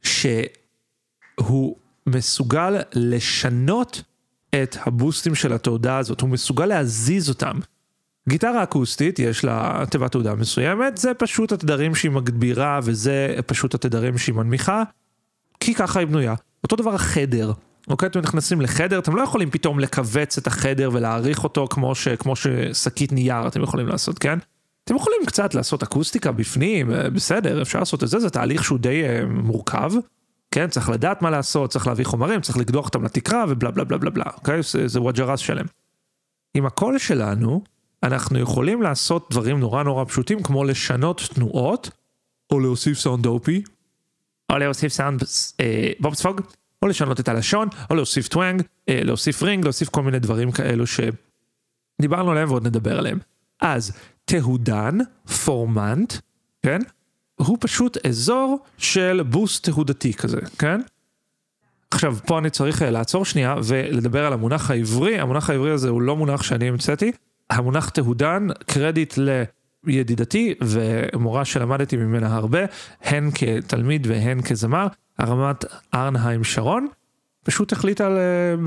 שהוא 0.02 1.76
מסוגל 2.06 2.80
לשנות 2.94 4.02
את 4.62 4.76
הבוסטים 4.80 5.34
של 5.34 5.52
התעודה 5.52 5.98
הזאת, 5.98 6.20
הוא 6.20 6.28
מסוגל 6.28 6.66
להזיז 6.66 7.28
אותם. 7.28 7.58
גיטרה 8.28 8.62
אקוסטית 8.62 9.18
יש 9.18 9.44
לה 9.44 9.84
תיבת 9.90 10.12
תעודה 10.12 10.34
מסוימת, 10.34 10.96
זה 10.96 11.14
פשוט 11.14 11.52
התדרים 11.52 11.94
שהיא 11.94 12.10
מגבירה 12.10 12.80
וזה 12.82 13.36
פשוט 13.46 13.74
התדרים 13.74 14.18
שהיא 14.18 14.34
מנמיכה, 14.34 14.82
כי 15.60 15.74
ככה 15.74 16.00
היא 16.00 16.08
בנויה. 16.08 16.34
אותו 16.62 16.76
דבר 16.76 16.94
החדר, 16.94 17.52
אוקיי? 17.88 18.08
אתם 18.08 18.20
נכנסים 18.20 18.60
לחדר, 18.60 18.98
אתם 18.98 19.16
לא 19.16 19.22
יכולים 19.22 19.50
פתאום 19.50 19.80
לכווץ 19.80 20.38
את 20.38 20.46
החדר 20.46 20.90
ולהעריך 20.92 21.44
אותו 21.44 21.66
כמו, 21.70 21.94
ש, 21.94 22.08
כמו 22.08 22.36
ששקית 22.36 23.12
נייר 23.12 23.48
אתם 23.48 23.62
יכולים 23.62 23.88
לעשות, 23.88 24.18
כן? 24.18 24.38
אתם 24.84 24.96
יכולים 24.96 25.20
קצת 25.26 25.54
לעשות 25.54 25.82
אקוסטיקה 25.82 26.32
בפנים, 26.32 26.92
אה, 26.92 27.10
בסדר, 27.10 27.62
אפשר 27.62 27.78
לעשות 27.78 28.04
את 28.04 28.08
זה, 28.08 28.18
זה 28.18 28.30
תהליך 28.30 28.64
שהוא 28.64 28.78
די 28.78 29.02
אה, 29.02 29.26
מורכב, 29.26 29.92
כן? 30.50 30.68
צריך 30.68 30.88
לדעת 30.88 31.22
מה 31.22 31.30
לעשות, 31.30 31.70
צריך 31.70 31.86
להביא 31.86 32.04
חומרים, 32.04 32.40
צריך 32.40 32.58
לקדוח 32.58 32.86
אותם 32.86 33.04
לתקרה 33.04 33.44
ובלה 33.48 33.70
בלה 33.70 33.84
בלה 33.84 33.98
בלה 33.98 34.10
בלה, 34.10 34.24
אוקיי? 34.36 34.60
זה, 34.86 35.00
וג'ע 35.00 35.23
ראס 35.23 35.40
שלם. 35.40 35.66
עם 36.54 36.66
הקול 36.66 36.98
שלנו, 36.98 37.62
אנחנו 38.02 38.38
יכולים 38.38 38.82
לעשות 38.82 39.28
דברים 39.30 39.60
נורא 39.60 39.82
נורא 39.82 40.04
פשוטים 40.04 40.42
כמו 40.42 40.64
לשנות 40.64 41.28
תנועות, 41.34 41.90
או 42.50 42.60
להוסיף 42.60 42.98
סאונד 42.98 43.22
dopey, 43.22 43.62
או 44.52 44.58
להוסיף 44.58 44.92
סאונד 44.92 45.22
אה, 45.60 45.90
בובספוג, 46.00 46.40
או 46.82 46.88
לשנות 46.88 47.20
את 47.20 47.28
הלשון, 47.28 47.68
או 47.90 47.94
להוסיף 47.94 48.28
twang, 48.28 48.62
אה, 48.88 49.00
להוסיף 49.04 49.42
ring, 49.42 49.64
להוסיף 49.64 49.88
כל 49.88 50.02
מיני 50.02 50.18
דברים 50.18 50.52
כאלו 50.52 50.84
שדיברנו 50.86 52.30
עליהם 52.30 52.50
ועוד 52.50 52.66
נדבר 52.66 52.98
עליהם. 52.98 53.18
אז 53.60 53.92
תהודן, 54.24 54.98
פורמנט, 55.44 56.14
כן? 56.62 56.80
הוא 57.36 57.58
פשוט 57.60 58.06
אזור 58.06 58.58
של 58.78 59.22
בוסט 59.22 59.64
תהודתי 59.64 60.14
כזה, 60.14 60.40
כן? 60.58 60.80
עכשיו, 61.90 62.16
פה 62.26 62.38
אני 62.38 62.50
צריך 62.50 62.82
אה, 62.82 62.90
לעצור 62.90 63.24
שנייה 63.24 63.56
ולדבר 63.64 64.26
על 64.26 64.32
המונח 64.32 64.70
העברי. 64.70 65.18
המונח 65.18 65.50
העברי 65.50 65.70
הזה 65.70 65.88
הוא 65.88 66.02
לא 66.02 66.16
מונח 66.16 66.42
שאני 66.42 66.68
המצאתי. 66.68 67.12
המונח 67.50 67.88
תהודן, 67.88 68.46
קרדיט 68.66 69.14
לידידתי 69.84 70.54
ומורה 70.60 71.44
שלמדתי 71.44 71.96
ממנה 71.96 72.36
הרבה, 72.36 72.58
הן 73.02 73.30
כתלמיד 73.34 74.06
והן 74.06 74.42
כזמר, 74.42 74.86
הרמת 75.18 75.64
ארנהיים 75.94 76.44
שרון. 76.44 76.86
פשוט 77.44 77.72
החליטה 77.72 78.08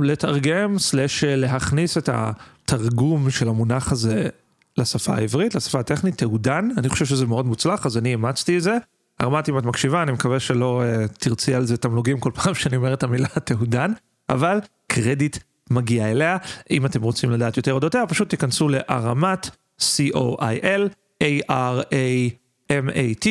לתרגם 0.02 0.80
סלש 0.80 1.24
להכניס 1.24 1.98
את 1.98 2.10
התרגום 2.14 3.30
של 3.30 3.50
המונח 3.50 3.92
הזה 3.92 4.30
לשפה 4.78 5.16
העברית, 5.16 5.56
לשפה 5.56 5.80
הטכנית, 5.80 6.18
תעודן, 6.18 6.70
אני 6.78 6.90
חושב 6.90 7.06
שזה 7.06 7.26
מאוד 7.26 7.46
מוצלח, 7.46 7.86
אז 7.86 7.98
אני 7.98 8.12
אימצתי 8.12 8.58
את 8.58 8.62
זה. 8.62 8.78
ארמת, 9.22 9.50
אם 9.50 9.58
את 9.58 9.64
מקשיבה, 9.64 10.04
אני 10.04 10.12
מקווה 10.12 10.40
שלא 10.40 10.84
uh, 10.84 11.08
תרצי 11.18 11.54
על 11.54 11.66
זה 11.66 11.78
תמלוגים 11.78 12.20
כל 12.20 12.32
פעם 12.44 12.54
שאני 12.56 12.76
אומר 12.76 12.94
את 12.94 13.04
המילה 13.04 13.28
תעודן, 13.28 13.92
אבל 14.30 14.60
קרדיט 14.88 15.38
מגיע 15.70 16.12
אליה. 16.12 16.38
אם 16.72 16.86
אתם 16.86 17.02
רוצים 17.02 17.32
לדעת 17.32 17.58
יותר 17.58 17.74
אודותיה, 17.74 18.08
פשוט 18.08 18.30
תיכנסו 18.30 18.70
לארמת, 18.70 19.50
C-O-I-L, 19.82 20.90
A-R-A-M-A-T, 21.24 23.28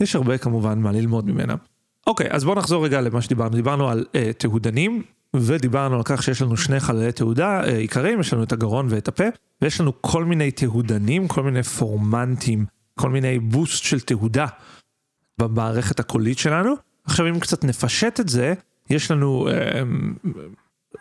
יש 0.00 0.16
הרבה 0.16 0.38
כמובן 0.38 0.78
מה 0.78 0.92
ללמוד 0.92 1.30
ממנה. 1.30 1.54
אוקיי, 2.06 2.26
אז 2.30 2.44
בואו 2.44 2.58
נחזור 2.58 2.84
רגע 2.84 3.00
למה 3.00 3.22
שדיברנו. 3.22 3.56
דיברנו 3.56 3.88
על 3.88 4.04
uh, 4.12 4.16
תהודנים, 4.38 5.02
ודיברנו 5.36 5.96
על 5.96 6.02
כך 6.04 6.22
שיש 6.22 6.42
לנו 6.42 6.56
שני 6.56 6.80
חללי 6.80 7.12
תהודה 7.12 7.64
uh, 7.64 7.66
עיקריים, 7.66 8.20
יש 8.20 8.32
לנו 8.32 8.42
את 8.42 8.52
הגרון 8.52 8.86
ואת 8.90 9.08
הפה, 9.08 9.24
ויש 9.62 9.80
לנו 9.80 9.92
כל 10.00 10.24
מיני 10.24 10.50
תהודנים, 10.50 11.28
כל 11.28 11.42
מיני 11.42 11.62
פורמנטים, 11.62 12.64
כל 12.94 13.10
מיני 13.10 13.38
בוסט 13.38 13.84
של 13.84 14.00
תהודה 14.00 14.46
במערכת 15.38 16.00
הקולית 16.00 16.38
שלנו. 16.38 16.74
עכשיו 17.04 17.28
אם 17.28 17.40
קצת 17.40 17.64
נפשט 17.64 18.20
את 18.20 18.28
זה, 18.28 18.54
יש 18.90 19.10
לנו 19.10 19.48
uh, 19.48 19.52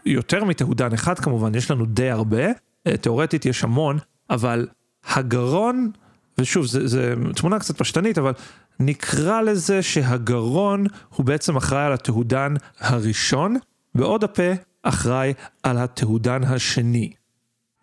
יותר 0.06 0.44
מתהודן 0.44 0.94
אחד 0.94 1.20
כמובן, 1.20 1.56
יש 1.56 1.72
לנו 1.72 1.86
די 1.86 2.10
הרבה, 2.10 2.52
uh, 2.52 2.98
תאורטית 2.98 3.46
יש 3.46 3.64
המון, 3.64 3.98
אבל 4.30 4.68
הגרון, 5.08 5.92
ושוב, 6.38 6.66
זו 6.66 7.00
תמונה 7.36 7.60
קצת 7.60 7.78
פשטנית, 7.78 8.18
אבל 8.18 8.34
נקרא 8.80 9.42
לזה 9.42 9.82
שהגרון 9.82 10.86
הוא 11.10 11.26
בעצם 11.26 11.56
אחראי 11.56 11.86
על 11.86 11.94
התהודן 11.94 12.54
הראשון, 12.80 13.56
בעוד 13.96 14.24
הפה 14.24 14.52
אחראי 14.84 15.34
על 15.64 15.78
התהודן 15.78 16.44
השני. 16.44 17.12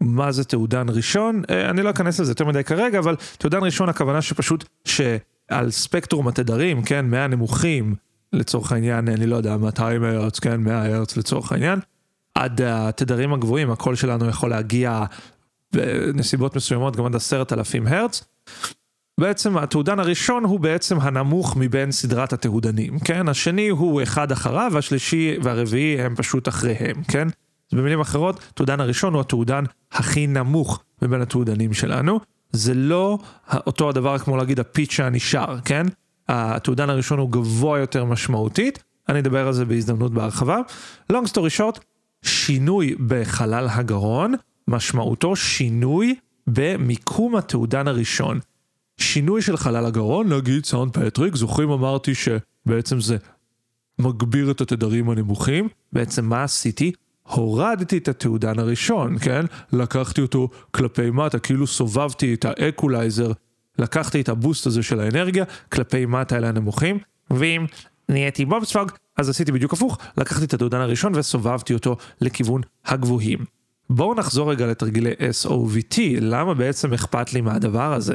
מה 0.01 0.33
זה 0.33 0.45
תעודן 0.45 0.87
ראשון? 0.89 1.43
אה, 1.51 1.71
אני 1.71 1.83
לא 1.83 1.91
אכנס 1.91 2.21
לזה 2.21 2.31
יותר 2.31 2.45
מדי 2.45 2.65
כרגע, 2.65 2.99
אבל 2.99 3.17
תעודן 3.39 3.59
ראשון 3.63 3.89
הכוונה 3.89 4.23
שפשוט 4.23 4.65
שעל 4.85 5.71
ספקטרום 5.71 6.29
התדרים, 6.29 6.83
כן, 6.83 7.07
מהנמוכים, 7.07 7.95
לצורך 8.33 8.73
העניין, 8.73 9.09
אני 9.09 9.27
לא 9.27 9.37
יודע, 9.37 9.57
200 9.57 10.05
הרץ, 10.05 10.39
כן, 10.39 10.61
100 10.61 10.97
הרץ 10.97 11.17
לצורך 11.17 11.53
העניין, 11.53 11.79
עד 12.39 12.61
התדרים 12.63 13.33
הגבוהים, 13.33 13.71
הקול 13.71 13.95
שלנו 13.95 14.29
יכול 14.29 14.51
להגיע 14.51 15.05
בנסיבות 15.73 16.57
מסוימות 16.57 16.97
גם 16.97 17.07
עד 17.07 17.15
10,000 17.15 17.87
הרץ. 17.87 18.25
בעצם 19.21 19.59
התעודן 19.59 19.99
הראשון 19.99 20.45
הוא 20.45 20.61
בעצם 20.61 21.01
הנמוך 21.01 21.57
מבין 21.57 21.93
סדרת 21.93 22.33
התעודנים, 22.33 22.99
כן? 22.99 23.29
השני 23.29 23.69
הוא 23.69 24.03
אחד 24.03 24.33
אחריו, 24.33 24.71
והשלישי 24.75 25.37
והרביעי 25.43 26.03
הם 26.03 26.15
פשוט 26.15 26.49
אחריהם, 26.49 27.03
כן? 27.09 27.29
אז 27.73 27.79
במילים 27.79 28.01
אחרות, 28.01 28.41
תעודן 28.55 28.81
הראשון 28.81 29.15
הוא 29.15 29.21
התעודן 29.21 29.65
הכי 29.93 30.27
נמוך 30.27 30.83
מבין 31.03 31.21
התעודנים 31.21 31.75
שלנו. 31.75 32.21
זה 32.53 32.75
לא 32.75 33.19
אותו 33.67 33.89
הדבר 33.89 34.19
כמו 34.19 34.37
להגיד 34.37 34.61
הפיץ' 34.61 35.01
הנשאר, 35.01 35.59
כן? 35.65 35.87
התעודן 36.29 36.91
הראשון 36.91 37.19
הוא 37.19 37.31
גבוה 37.31 37.79
יותר 37.79 38.05
משמעותית, 38.05 38.83
אני 39.09 39.19
אדבר 39.19 39.47
על 39.47 39.53
זה 39.53 39.65
בהזדמנות 39.65 40.13
בהרחבה. 40.13 40.59
long 41.13 41.27
story 41.27 41.59
short, 41.59 41.81
שינוי 42.23 42.95
בחלל 43.07 43.69
הגרון, 43.71 44.35
משמעותו 44.69 45.37
שינוי 45.37 46.15
במיקום 46.47 47.37
התהודן 47.37 47.89
הראשון. 47.89 48.39
שינוי 48.99 49.43
של 49.43 49.57
חלל 49.57 49.87
הגרון, 49.87 50.33
נגיד 50.33 50.65
סאונד 50.65 50.93
פטריק, 50.93 51.37
זוכרים 51.37 51.71
אמרתי 51.71 52.13
שבעצם 52.15 53.01
זה 53.01 53.17
מגביר 53.99 54.51
את 54.51 54.61
התדרים 54.61 55.11
הנמוכים, 55.11 55.69
בעצם 55.93 56.25
מה 56.25 56.43
עשיתי? 56.43 56.93
הורדתי 57.23 57.99
את 57.99 58.09
התהודן 58.09 58.59
הראשון, 58.59 59.19
כן? 59.19 59.45
לקחתי 59.73 60.21
אותו 60.21 60.49
כלפי 60.71 61.11
מטה, 61.11 61.39
כאילו 61.39 61.67
סובבתי 61.67 62.35
את 62.35 62.45
האקולייזר, 62.45 63.33
לקחתי 63.79 64.21
את 64.21 64.29
ה 64.29 64.35
boost 64.35 64.67
הזה 64.67 64.83
של 64.83 65.01
האנרגיה 65.01 65.45
כלפי 65.73 66.07
מטה 66.07 66.37
אל 66.37 66.49
הנמוכים, 66.49 66.99
ואם 67.31 67.67
נהייתי 68.09 68.45
בובספוג, 68.45 68.93
אז 69.19 69.29
עשיתי 69.29 69.53
בדיוק 69.53 69.73
הפוך, 69.73 69.99
לקחתי 70.17 70.45
את 70.45 70.55
התעודן 70.55 70.81
הראשון 70.81 71.15
וסובבתי 71.15 71.75
אותו 71.75 71.97
לכיוון 72.21 72.61
הגבוהים. 72.85 73.45
בואו 73.91 74.15
נחזור 74.15 74.51
רגע 74.51 74.67
לתרגילי 74.67 75.13
SOVT, 75.43 75.99
למה 76.21 76.55
בעצם 76.55 76.93
אכפת 76.93 77.33
לי 77.33 77.41
מהדבר 77.41 77.93
הזה? 77.93 78.15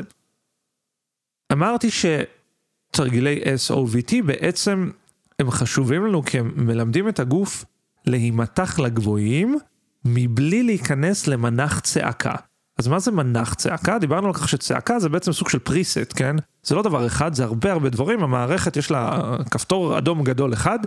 אמרתי 1.51 1.87
שתרגילי 1.91 3.41
SOVT 3.67 4.23
בעצם 4.25 4.91
הם 5.39 5.51
חשובים 5.51 6.05
לנו 6.05 6.23
כי 6.23 6.39
הם 6.39 6.51
מלמדים 6.55 7.09
את 7.09 7.19
הגוף 7.19 7.65
להימתח 8.05 8.79
לגבוהים 8.79 9.57
מבלי 10.05 10.63
להיכנס 10.63 11.27
למנח 11.27 11.79
צעקה. 11.79 12.35
אז 12.77 12.87
מה 12.87 12.99
זה 12.99 13.11
מנח 13.11 13.53
צעקה? 13.53 13.99
דיברנו 13.99 14.27
על 14.27 14.33
כך 14.33 14.49
שצעקה 14.49 14.99
זה 14.99 15.09
בעצם 15.09 15.31
סוג 15.31 15.49
של 15.49 15.59
פריסט, 15.59 16.13
כן? 16.15 16.35
זה 16.63 16.75
לא 16.75 16.81
דבר 16.81 17.05
אחד, 17.07 17.33
זה 17.33 17.43
הרבה 17.43 17.71
הרבה 17.71 17.89
דברים, 17.89 18.23
המערכת 18.23 18.77
יש 18.77 18.91
לה 18.91 19.35
כפתור 19.51 19.97
אדום 19.97 20.23
גדול 20.23 20.53
אחד, 20.53 20.79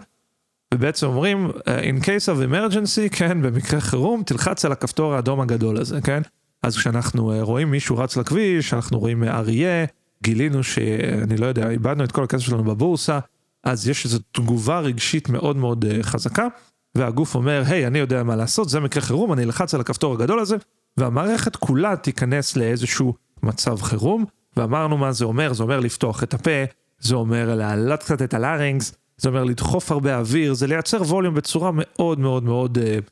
ובעצם 0.75 1.07
אומרים, 1.07 1.51
in 1.67 2.03
case 2.03 2.27
of 2.27 2.51
emergency, 2.51 3.17
כן, 3.17 3.43
במקרה 3.43 3.81
חירום, 3.81 4.23
תלחץ 4.23 4.65
על 4.65 4.73
הכפתור 4.73 5.15
האדום 5.15 5.41
הגדול 5.41 5.77
הזה, 5.77 6.01
כן? 6.01 6.23
אז 6.63 6.77
כשאנחנו 6.77 7.33
רואים 7.41 7.71
מישהו 7.71 7.99
רץ 7.99 8.17
לכביש, 8.17 8.75
אנחנו 8.75 8.99
רואים 8.99 9.25
אריה, 9.25 9.85
גילינו 10.23 10.63
שאני 10.63 11.37
לא 11.37 11.47
יודע, 11.47 11.71
איבדנו 11.71 12.05
את 12.05 12.13
כל 12.13 12.25
הכסף 12.25 12.45
שלנו 12.45 12.65
בבורסה, 12.65 13.19
אז 13.65 13.89
יש 13.89 14.05
איזו 14.05 14.19
תגובה 14.33 14.81
רגשית 14.81 15.29
מאוד 15.29 15.57
מאוד 15.57 15.85
uh, 15.85 16.03
חזקה, 16.03 16.47
והגוף 16.95 17.35
אומר, 17.35 17.63
היי, 17.67 17.85
hey, 17.85 17.87
אני 17.87 17.99
יודע 17.99 18.23
מה 18.23 18.37
לעשות, 18.37 18.69
זה 18.69 18.81
מקרה 18.81 19.03
חירום, 19.03 19.33
אני 19.33 19.45
אלחץ 19.45 19.75
על 19.75 19.81
הכפתור 19.81 20.15
הגדול 20.15 20.41
הזה, 20.41 20.57
והמערכת 20.97 21.57
כולה 21.57 21.97
תיכנס 21.97 22.57
לאיזשהו 22.57 23.15
מצב 23.43 23.83
חירום, 23.83 24.25
ואמרנו 24.57 24.99
מה 24.99 25.13
זה 25.13 25.25
אומר, 25.25 25.53
זה 25.53 25.63
אומר 25.63 25.81
לפתוח 25.81 26.23
את 26.23 26.35
הפה, 26.35 26.65
זה 27.01 27.15
אומר 27.15 27.55
להעלות 27.55 28.01
קצת 28.01 28.23
את 28.23 28.35
הלארינגס, 28.35 28.95
זה 29.17 29.29
אומר 29.29 29.45
לדחוף 29.45 29.93
הרבה 29.93 30.19
אוויר, 30.19 30.55
זה 30.55 30.67
לייצר 30.67 31.03
ווליום 31.03 31.35
בצורה 31.35 31.71
מאוד 31.75 32.19
מאוד 32.19 32.43
מאוד 32.43 32.79
uh, 32.79 33.11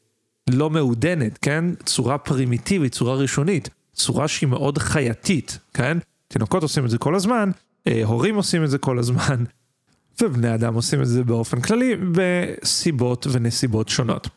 לא 0.51 0.70
מעודנת, 0.70 1.38
כן? 1.38 1.64
צורה 1.85 2.18
פרימיטיבית, 2.18 2.92
צורה 2.92 3.14
ראשונית, 3.14 3.68
צורה 3.92 4.29
שהיא 4.29 4.49
מאוד 4.49 4.79
חייתית, 4.79 5.59
כן? 5.75 5.99
תינוקות 6.29 6.62
עושים 6.62 6.85
את 6.85 6.90
זה 6.90 6.99
כל 6.99 7.14
הזמן, 7.14 7.51
אה, 7.87 8.01
הורים 8.05 8.35
עושים 8.35 8.64
את 8.64 8.70
זה 8.70 8.79
כל 8.79 8.99
הזמן, 8.99 9.44
ובני 10.23 10.55
אדם 10.55 10.75
עושים 10.75 11.01
את 11.01 11.07
זה 11.07 11.25
באופן 11.25 11.61
כללי 11.61 11.97
בסיבות 12.12 13.27
ונסיבות 13.31 13.88
שונות. 13.88 14.29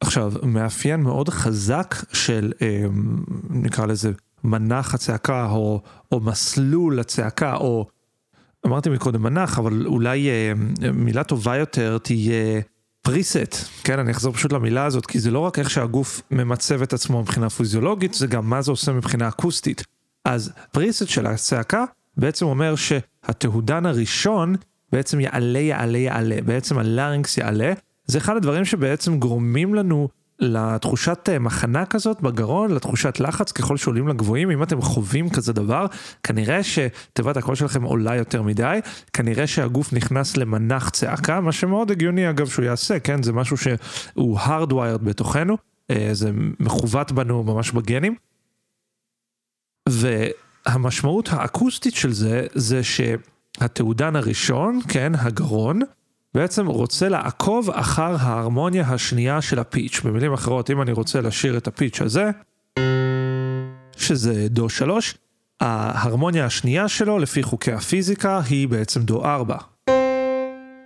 עכשיו, 0.00 0.32
מאפיין 0.42 1.00
מאוד 1.00 1.28
חזק 1.28 1.94
של, 2.12 2.52
אה, 2.62 2.84
נקרא 3.50 3.86
לזה, 3.86 4.12
מנח 4.44 4.94
הצעקה, 4.94 5.46
או, 5.46 5.82
או 6.12 6.20
מסלול 6.20 7.00
הצעקה, 7.00 7.54
או 7.56 7.86
אמרתי 8.66 8.90
מקודם 8.90 9.22
מנח, 9.22 9.58
אבל 9.58 9.86
אולי 9.86 10.28
אה, 10.28 10.52
מילה 10.92 11.24
טובה 11.24 11.56
יותר 11.56 11.98
תהיה 11.98 12.60
פריסט, 13.02 13.56
כן, 13.84 13.98
אני 13.98 14.10
אחזור 14.10 14.32
פשוט 14.32 14.52
למילה 14.52 14.84
הזאת, 14.84 15.06
כי 15.06 15.20
זה 15.20 15.30
לא 15.30 15.38
רק 15.38 15.58
איך 15.58 15.70
שהגוף 15.70 16.22
ממצב 16.30 16.82
את 16.82 16.92
עצמו 16.92 17.22
מבחינה 17.22 17.50
פיזיולוגית, 17.50 18.14
זה 18.14 18.26
גם 18.26 18.50
מה 18.50 18.62
זה 18.62 18.70
עושה 18.70 18.92
מבחינה 18.92 19.28
אקוסטית. 19.28 19.84
אז 20.24 20.52
פריסט 20.72 21.08
של 21.08 21.26
הצעקה 21.26 21.84
בעצם 22.16 22.46
אומר 22.46 22.74
שהתהודן 22.76 23.86
הראשון 23.86 24.54
בעצם 24.92 25.20
יעלה, 25.20 25.58
יעלה, 25.58 25.98
יעלה, 25.98 26.36
בעצם 26.44 26.78
הלארינקס 26.78 27.38
יעלה, 27.38 27.72
זה 28.06 28.18
אחד 28.18 28.36
הדברים 28.36 28.64
שבעצם 28.64 29.18
גורמים 29.18 29.74
לנו 29.74 30.08
לתחושת 30.38 31.28
אה, 31.28 31.38
מחנה 31.38 31.86
כזאת 31.86 32.20
בגרון, 32.20 32.70
לתחושת 32.70 33.20
לחץ 33.20 33.52
ככל 33.52 33.76
שעולים 33.76 34.08
לגבוהים, 34.08 34.50
אם 34.50 34.62
אתם 34.62 34.80
חווים 34.80 35.30
כזה 35.30 35.52
דבר, 35.52 35.86
כנראה 36.22 36.60
שתיבת 36.62 37.36
הקול 37.36 37.54
שלכם 37.54 37.82
עולה 37.82 38.16
יותר 38.16 38.42
מדי, 38.42 38.80
כנראה 39.12 39.46
שהגוף 39.46 39.92
נכנס 39.92 40.36
למנח 40.36 40.88
צעקה, 40.90 41.40
מה 41.40 41.52
שמאוד 41.52 41.90
הגיוני 41.90 42.30
אגב 42.30 42.46
שהוא 42.46 42.64
יעשה, 42.64 43.00
כן? 43.00 43.22
זה 43.22 43.32
משהו 43.32 43.56
שהוא 43.56 44.38
hardwired 44.38 45.02
בתוכנו, 45.02 45.56
אה, 45.90 46.08
זה 46.12 46.30
מכוות 46.60 47.12
בנו 47.12 47.42
ממש 47.42 47.70
בגנים. 47.70 48.14
והמשמעות 49.88 51.28
האקוסטית 51.32 51.94
של 51.94 52.12
זה, 52.12 52.46
זה 52.54 52.80
שהתעודן 52.82 54.16
הראשון, 54.16 54.80
כן, 54.88 55.12
הגרון, 55.14 55.80
בעצם 56.36 56.66
רוצה 56.66 57.08
לעקוב 57.08 57.70
אחר 57.70 58.16
ההרמוניה 58.20 58.84
השנייה 58.88 59.42
של 59.42 59.58
הפיץ'. 59.58 60.00
במילים 60.04 60.32
אחרות, 60.32 60.70
אם 60.70 60.82
אני 60.82 60.92
רוצה 60.92 61.20
לשיר 61.20 61.56
את 61.56 61.66
הפיץ' 61.66 62.00
הזה, 62.00 62.30
שזה 63.96 64.48
דו 64.48 64.68
שלוש, 64.68 65.14
ההרמוניה 65.60 66.46
השנייה 66.46 66.88
שלו, 66.88 67.18
לפי 67.18 67.42
חוקי 67.42 67.72
הפיזיקה, 67.72 68.40
היא 68.50 68.68
בעצם 68.68 69.02
דו 69.02 69.24
ארבע. 69.24 69.56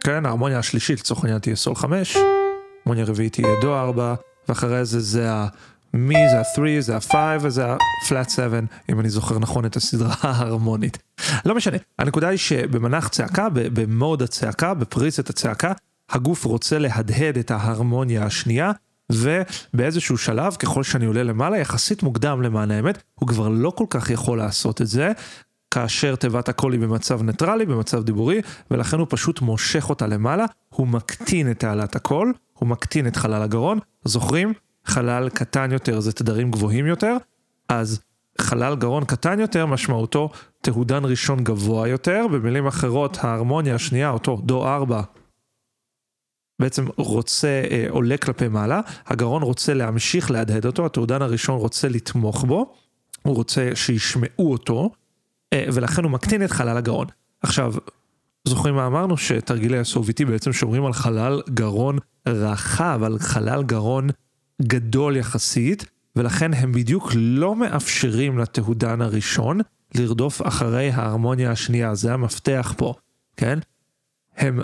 כן, 0.04 0.26
ההרמוניה 0.26 0.58
השלישית 0.58 1.00
לצורך 1.00 1.24
העניין 1.24 1.40
תהיה 1.40 1.56
סול 1.56 1.74
חמש, 1.74 2.16
ההרמוניה 2.16 3.04
הרביעית 3.04 3.32
תהיה 3.32 3.60
דו 3.60 3.78
ארבע, 3.78 4.14
ואחרי 4.48 4.84
זה 4.84 5.00
זה 5.00 5.32
ה... 5.32 5.46
מי 5.94 6.28
זה 6.30 6.38
ה-3, 6.38 6.80
זה 6.80 6.96
ה-5 6.96 7.14
וזה 7.40 7.66
ה-flat 7.66 8.30
7, 8.30 8.60
אם 8.88 9.00
אני 9.00 9.10
זוכר 9.10 9.38
נכון 9.38 9.64
את 9.64 9.76
הסדרה 9.76 10.14
ההרמונית. 10.20 10.98
לא 11.44 11.54
משנה, 11.54 11.76
הנקודה 11.98 12.28
היא 12.28 12.38
שבמנח 12.38 13.08
צעקה, 13.08 13.48
ב 13.52 13.66
mode 13.66 14.22
הצעקה, 14.22 14.74
בפריסת 14.74 15.30
הצעקה, 15.30 15.72
הגוף 16.10 16.44
רוצה 16.44 16.78
להדהד 16.78 17.38
את 17.38 17.50
ההרמוניה 17.50 18.24
השנייה, 18.24 18.72
ובאיזשהו 19.12 20.18
שלב, 20.18 20.54
ככל 20.54 20.82
שאני 20.82 21.06
עולה 21.06 21.22
למעלה, 21.22 21.58
יחסית 21.58 22.02
מוקדם 22.02 22.42
למען 22.42 22.70
האמת, 22.70 23.02
הוא 23.14 23.28
כבר 23.28 23.48
לא 23.48 23.70
כל 23.70 23.86
כך 23.90 24.10
יכול 24.10 24.38
לעשות 24.38 24.82
את 24.82 24.86
זה, 24.86 25.12
כאשר 25.70 26.16
תיבת 26.16 26.48
הקול 26.48 26.72
היא 26.72 26.80
במצב 26.80 27.22
ניטרלי, 27.22 27.66
במצב 27.66 28.02
דיבורי, 28.02 28.40
ולכן 28.70 28.98
הוא 28.98 29.06
פשוט 29.10 29.40
מושך 29.40 29.90
אותה 29.90 30.06
למעלה, 30.06 30.44
הוא 30.68 30.88
מקטין 30.88 31.50
את 31.50 31.58
תעלת 31.58 31.96
הקול, 31.96 32.34
הוא 32.52 32.68
מקטין 32.68 33.06
את 33.06 33.16
חלל 33.16 33.42
הגרון, 33.42 33.78
זוכרים? 34.04 34.52
חלל 34.84 35.28
קטן 35.28 35.72
יותר 35.72 36.00
זה 36.00 36.12
תדרים 36.12 36.50
גבוהים 36.50 36.86
יותר, 36.86 37.16
אז 37.68 38.00
חלל 38.40 38.76
גרון 38.76 39.04
קטן 39.04 39.40
יותר 39.40 39.66
משמעותו 39.66 40.30
תהודן 40.60 41.04
ראשון 41.04 41.44
גבוה 41.44 41.88
יותר, 41.88 42.26
במילים 42.32 42.66
אחרות 42.66 43.18
ההרמוניה 43.20 43.74
השנייה, 43.74 44.10
אותו 44.10 44.40
דו 44.44 44.68
ארבע, 44.68 45.02
בעצם 46.60 46.86
רוצה, 46.96 47.62
אה, 47.70 47.86
עולה 47.88 48.16
כלפי 48.16 48.48
מעלה, 48.48 48.80
הגרון 49.06 49.42
רוצה 49.42 49.74
להמשיך 49.74 50.30
להדהד 50.30 50.66
אותו, 50.66 50.86
התעודן 50.86 51.22
הראשון 51.22 51.58
רוצה 51.58 51.88
לתמוך 51.88 52.44
בו, 52.44 52.74
הוא 53.22 53.36
רוצה 53.36 53.70
שישמעו 53.74 54.52
אותו, 54.52 54.90
אה, 55.52 55.64
ולכן 55.72 56.04
הוא 56.04 56.10
מקטין 56.10 56.44
את 56.44 56.50
חלל 56.50 56.76
הגרון. 56.76 57.06
עכשיו, 57.42 57.74
זוכרים 58.44 58.74
מה 58.74 58.86
אמרנו? 58.86 59.16
שתרגילי 59.16 59.78
הסוביטי 59.78 60.24
בעצם 60.24 60.52
שומרים 60.52 60.84
על 60.86 60.92
חלל 60.92 61.42
גרון 61.48 61.98
רחב, 62.28 63.00
על 63.04 63.18
חלל 63.18 63.62
גרון 63.62 64.08
גדול 64.62 65.16
יחסית, 65.16 65.84
ולכן 66.16 66.54
הם 66.54 66.72
בדיוק 66.72 67.10
לא 67.14 67.56
מאפשרים 67.56 68.38
לתהודן 68.38 69.00
הראשון 69.00 69.60
לרדוף 69.94 70.46
אחרי 70.46 70.90
ההרמוניה 70.90 71.50
השנייה, 71.50 71.94
זה 71.94 72.14
המפתח 72.14 72.74
פה, 72.76 72.94
כן? 73.36 73.58
הם 74.36 74.60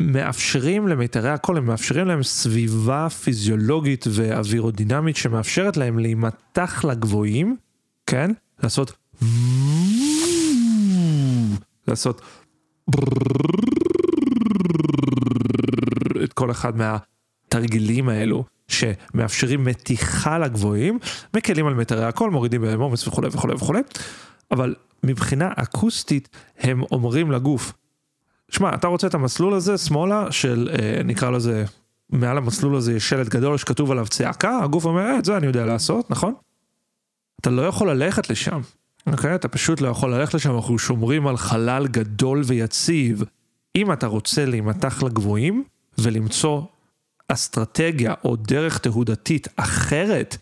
מאפשרים 0.00 0.88
למיתרי 0.88 1.30
הקול, 1.30 1.56
הם 1.56 1.66
מאפשרים 1.66 2.06
להם 2.06 2.22
סביבה 2.22 3.08
פיזיולוגית 3.08 4.04
ואווירודינמית 4.10 5.16
שמאפשרת 5.16 5.76
להם 5.76 5.98
להימתח 5.98 6.84
לגבוהים, 6.84 7.56
כן? 8.06 8.30
לעשות 8.62 8.92
לעשות 11.88 12.22
את 16.24 16.32
כל 16.32 16.50
אחד 16.50 16.72
מהתרגילים 16.76 18.08
האלו 18.08 18.44
שמאפשרים 18.70 19.64
מתיחה 19.64 20.38
לגבוהים, 20.38 20.98
מקלים 21.36 21.66
על 21.66 21.74
מיתרי 21.74 22.04
הקול, 22.04 22.30
מורידים 22.30 22.60
בהם 22.62 22.80
עומס 22.80 23.08
וכולי 23.08 23.28
וכולי 23.32 23.54
וכולי, 23.54 23.80
אבל 24.50 24.74
מבחינה 25.04 25.50
אקוסטית 25.56 26.28
הם 26.58 26.82
אומרים 26.92 27.30
לגוף, 27.30 27.72
שמע, 28.50 28.74
אתה 28.74 28.86
רוצה 28.86 29.06
את 29.06 29.14
המסלול 29.14 29.54
הזה 29.54 29.78
שמאלה 29.78 30.32
של, 30.32 30.70
אה, 30.72 31.02
נקרא 31.02 31.30
לזה, 31.30 31.64
מעל 32.10 32.38
המסלול 32.38 32.76
הזה 32.76 32.92
יש 32.92 33.08
שלט 33.08 33.28
גדול 33.28 33.58
שכתוב 33.58 33.90
עליו 33.90 34.06
צעקה, 34.06 34.58
הגוף 34.62 34.84
אומר, 34.84 35.00
אה, 35.00 35.18
את 35.18 35.24
זה 35.24 35.36
אני 35.36 35.46
יודע 35.46 35.66
לעשות, 35.66 36.10
נכון? 36.10 36.34
אתה 37.40 37.50
לא 37.50 37.62
יכול 37.62 37.90
ללכת 37.90 38.30
לשם, 38.30 38.60
אוקיי? 39.06 39.34
אתה 39.34 39.48
פשוט 39.48 39.80
לא 39.80 39.88
יכול 39.88 40.14
ללכת 40.14 40.34
לשם, 40.34 40.54
אנחנו 40.54 40.78
שומרים 40.78 41.26
על 41.26 41.36
חלל 41.36 41.86
גדול 41.86 42.42
ויציב. 42.44 43.24
אם 43.76 43.92
אתה 43.92 44.06
רוצה 44.06 44.44
להימתח 44.44 45.02
לגבוהים 45.02 45.64
ולמצוא 45.98 46.62
אסטרטגיה 47.32 48.14
או 48.24 48.36
דרך 48.36 48.78
תהודתית 48.78 49.48
אחרת 49.56 50.36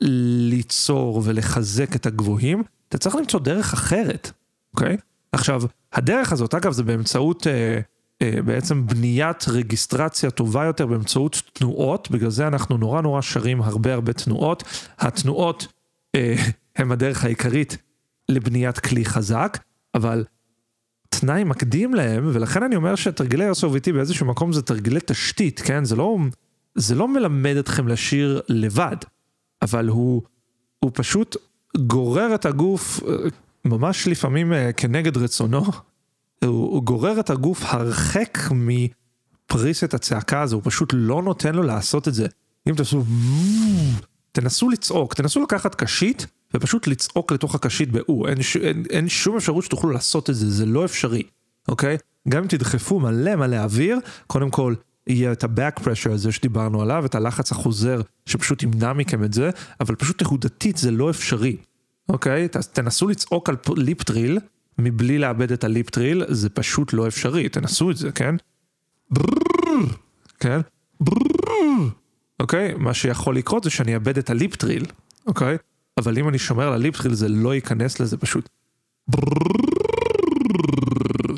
ליצור 0.00 1.22
ולחזק 1.24 1.96
את 1.96 2.06
הגבוהים, 2.06 2.62
אתה 2.88 2.98
צריך 2.98 3.16
למצוא 3.16 3.40
דרך 3.40 3.72
אחרת, 3.72 4.30
אוקיי? 4.74 4.96
עכשיו, 5.32 5.62
הדרך 5.92 6.32
הזאת, 6.32 6.54
אגב, 6.54 6.72
זה 6.72 6.82
באמצעות 6.82 7.46
אה, 7.46 7.80
אה, 8.22 8.42
בעצם 8.42 8.86
בניית 8.86 9.44
רגיסטרציה 9.48 10.30
טובה 10.30 10.64
יותר 10.64 10.86
באמצעות 10.86 11.42
תנועות, 11.52 12.10
בגלל 12.10 12.30
זה 12.30 12.46
אנחנו 12.46 12.76
נורא 12.76 13.00
נורא 13.00 13.20
שרים 13.20 13.62
הרבה 13.62 13.94
הרבה 13.94 14.12
תנועות. 14.12 14.64
התנועות 14.98 15.66
אה, 16.14 16.34
הם 16.76 16.92
הדרך 16.92 17.24
העיקרית 17.24 17.76
לבניית 18.28 18.78
כלי 18.78 19.04
חזק, 19.04 19.58
אבל 19.94 20.24
תנאי 21.20 21.44
מקדים 21.44 21.94
להם, 21.94 22.30
ולכן 22.32 22.62
אני 22.62 22.76
אומר 22.76 22.94
שתרגילי 22.94 23.44
הסוביטי 23.44 23.92
באיזשהו 23.92 24.26
מקום 24.26 24.52
זה 24.52 24.62
תרגילי 24.62 25.00
תשתית, 25.06 25.60
כן? 25.60 25.84
זה 25.84 25.96
לא, 25.96 26.16
זה 26.74 26.94
לא 26.94 27.08
מלמד 27.08 27.56
אתכם 27.56 27.88
לשיר 27.88 28.40
לבד, 28.48 28.96
אבל 29.62 29.88
הוא, 29.88 30.22
הוא 30.78 30.90
פשוט 30.94 31.36
גורר 31.76 32.34
את 32.34 32.46
הגוף, 32.46 33.00
ממש 33.64 34.08
לפעמים 34.08 34.52
אה, 34.52 34.72
כנגד 34.72 35.16
רצונו, 35.16 35.64
הוא, 35.64 36.50
הוא 36.50 36.82
גורר 36.82 37.20
את 37.20 37.30
הגוף 37.30 37.62
הרחק 37.64 38.38
מפריסת 38.50 39.94
הצעקה 39.94 40.40
הזו, 40.40 40.56
הוא 40.56 40.62
פשוט 40.64 40.90
לא 40.96 41.22
נותן 41.22 41.54
לו 41.54 41.62
לעשות 41.62 42.08
את 42.08 42.14
זה. 42.14 42.26
אם 42.68 42.74
תעשו... 42.74 43.04
תנסו 44.32 44.70
לצעוק, 44.70 45.14
תנסו 45.14 45.42
לקחת 45.42 45.74
קשית 45.74 46.26
ופשוט 46.54 46.86
לצעוק 46.86 47.32
לתוך 47.32 47.54
הקשית 47.54 47.92
באו, 47.92 48.28
אין, 48.28 48.38
אין, 48.62 48.84
אין 48.90 49.08
שום 49.08 49.36
אפשרות 49.36 49.64
שתוכלו 49.64 49.90
לעשות 49.90 50.30
את 50.30 50.34
זה, 50.34 50.50
זה 50.50 50.66
לא 50.66 50.84
אפשרי, 50.84 51.22
אוקיי? 51.68 51.96
גם 52.28 52.42
אם 52.42 52.48
תדחפו 52.48 53.00
מלא 53.00 53.36
מלא 53.36 53.56
אוויר, 53.56 53.98
קודם 54.26 54.50
כל 54.50 54.74
יהיה 55.06 55.32
את 55.32 55.44
ה-back 55.44 55.80
pressure 55.80 56.10
הזה 56.10 56.32
שדיברנו 56.32 56.82
עליו, 56.82 57.06
את 57.06 57.14
הלחץ 57.14 57.52
החוזר 57.52 58.00
שפשוט 58.26 58.62
ימנע 58.62 58.92
מכם 58.92 59.24
את 59.24 59.32
זה, 59.32 59.50
אבל 59.80 59.94
פשוט 59.94 60.22
תהודתית 60.22 60.76
זה 60.76 60.90
לא 60.90 61.10
אפשרי, 61.10 61.56
אוקיי? 62.08 62.48
תנסו 62.48 63.08
לצעוק 63.08 63.48
על 63.48 63.56
ליפ 63.76 64.02
טריל 64.02 64.38
מבלי 64.78 65.18
לאבד 65.18 65.52
את 65.52 65.64
הליפ 65.64 65.90
טריל, 65.90 66.24
זה 66.28 66.48
פשוט 66.48 66.92
לא 66.92 67.08
אפשרי, 67.08 67.48
תנסו 67.48 67.90
את 67.90 67.96
זה, 67.96 68.12
כן? 68.12 68.34
כן? 70.40 70.60
אוקיי? 72.40 72.74
מה 72.74 72.94
שיכול 72.94 73.36
לקרות 73.36 73.64
זה 73.64 73.70
שאני 73.70 73.94
אאבד 73.94 74.18
את 74.18 74.30
הליפ 74.30 74.56
טריל, 74.56 74.86
אוקיי? 75.26 75.56
אבל 75.98 76.18
אם 76.18 76.28
אני 76.28 76.38
שומר 76.38 76.66
על 76.66 76.72
הליפטריל 76.72 77.14
זה 77.14 77.28
לא 77.28 77.54
ייכנס 77.54 78.00
לזה 78.00 78.16
פשוט. 78.16 78.48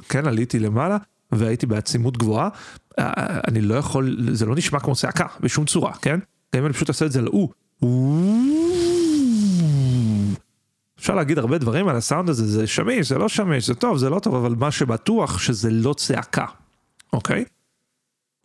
כן, 0.09 0.27
עליתי 0.27 0.59
למעלה 0.59 0.97
והייתי 1.33 1.67
בעצימות 1.67 2.17
גבוהה, 2.17 2.49
אני 3.49 3.61
לא 3.61 3.75
יכול, 3.75 4.17
זה 4.33 4.47
לא 4.47 4.55
נשמע 4.57 4.81
כמו 4.81 4.95
צעקה 4.95 5.27
בשום 5.40 5.64
צורה, 5.64 5.93
כן? 5.95 6.19
גם 6.55 6.61
אם 6.61 6.67
אני 6.67 6.75
פשוט 6.75 6.88
עושה 6.88 7.07
את 7.07 7.12
זה 7.12 7.19
על 7.19 7.29
או. 7.29 7.51
אפשר 10.99 11.14
להגיד 11.14 11.38
הרבה 11.38 11.59
דברים 11.59 11.88
על 11.88 11.97
הסאונד 11.97 12.29
הזה, 12.29 12.47
זה 12.47 12.67
שמיש, 12.67 13.09
זה 13.09 13.19
לא 13.19 13.29
שמיש, 13.29 13.67
זה 13.67 13.75
טוב, 13.75 13.99
זה 13.99 14.11
לא 14.11 14.19
טוב, 14.19 14.35
אבל 14.35 14.55
מה 14.55 14.71
שבטוח 14.71 15.38
שזה 15.38 15.71
לא 15.71 15.95
צעקה, 15.95 16.47
אוקיי? 17.12 17.45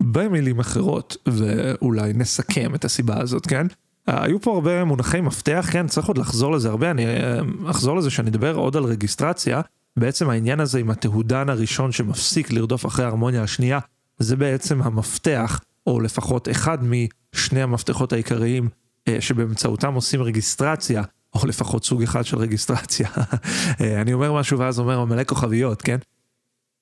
במילים 0.04 0.60
אחרות, 0.60 1.18
ואולי 1.28 2.14
נסכם 2.14 2.76
את 2.76 2.86
הסיבה 2.86 3.22
הזאת, 3.22 3.48
כן? 3.48 3.68
היו 4.08 4.42
פה 4.42 4.54
הרבה 4.54 4.84
מונחי 4.84 5.22
מפתח, 5.22 5.68
כן, 5.72 5.88
צריך 5.88 6.08
עוד 6.08 6.18
לחזור 6.18 6.52
לזה 6.52 6.70
הרבה, 6.70 6.92
אני 6.92 7.06
אה, 7.06 7.40
אחזור 7.68 7.98
לזה 7.98 8.10
שאני 8.10 8.30
אדבר 8.30 8.56
עוד 8.56 8.78
על 8.78 8.84
רגיסטרציה. 8.84 9.62
בעצם 9.98 10.30
העניין 10.30 10.60
הזה 10.60 10.80
עם 10.80 10.90
התהודן 10.90 11.50
הראשון 11.50 11.92
שמפסיק 11.92 12.52
לרדוף 12.52 12.86
אחרי 12.86 13.06
ההרמוניה 13.06 13.44
השנייה, 13.44 13.80
זה 14.18 14.36
בעצם 14.36 14.82
המפתח 14.82 15.60
או 15.88 16.00
לפחות 16.00 16.50
אחד 16.50 16.78
משני 16.84 17.62
המפתחות 17.62 18.14
העיקריים 18.14 18.70
שבאמצעותם 19.20 19.94
עושים 19.94 20.22
רגיסטרציה, 20.22 21.04
או 21.34 21.48
לפחות 21.48 21.86
סוג 21.86 22.04
אחד 22.04 22.26
של 22.26 22.38
רגיסטרציה. 22.38 23.10
אני 24.02 24.14
אומר 24.14 24.34
משהו 24.34 24.60
ואז 24.60 24.80
אומר 24.80 25.06
מלא 25.06 25.24
כוכביות, 25.24 25.82
כן? 25.82 25.98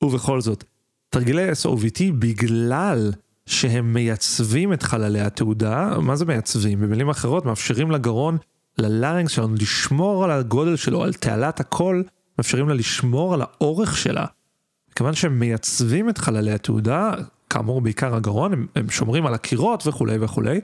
ובכל 0.04 0.42
זאת, 0.42 0.64
תרגילי 1.10 1.52
SOVT 1.52 2.02
בגלל 2.20 3.12
שהם 3.48 3.94
מייצבים 3.94 4.74
את 4.74 4.84
חללי 4.84 5.22
התעודה, 5.22 6.00
מה 6.02 6.16
זה 6.16 6.26
מייצבים? 6.26 6.80
במילים 6.80 7.10
אחרות, 7.10 7.46
מאפשרים 7.46 7.92
לגרון, 7.92 8.38
ללארינג 8.78 9.30
שלנו 9.30 9.56
לשמור 9.56 10.24
על 10.24 10.32
הגודל 10.32 10.76
שלו, 10.76 11.04
על 11.04 11.14
תעלת 11.14 11.60
הקול, 11.60 12.04
מאפשרים 12.38 12.70
לה 12.70 12.76
לשמור 12.76 13.34
על 13.34 13.42
האורך 13.42 13.98
שלה. 13.98 14.26
כיוון 14.96 15.14
שהם 15.14 15.40
מייצבים 15.40 16.10
את 16.10 16.18
חללי 16.18 16.52
התעודה, 16.52 17.12
כאמור 17.50 17.82
בעיקר 17.82 18.16
הגרון, 18.16 18.54
הם, 18.54 18.68
הם 18.76 18.90
שומרים 18.90 19.26
על 19.26 19.34
הקירות 19.34 19.88
וכולי 19.88 20.18
וכולי, 20.22 20.62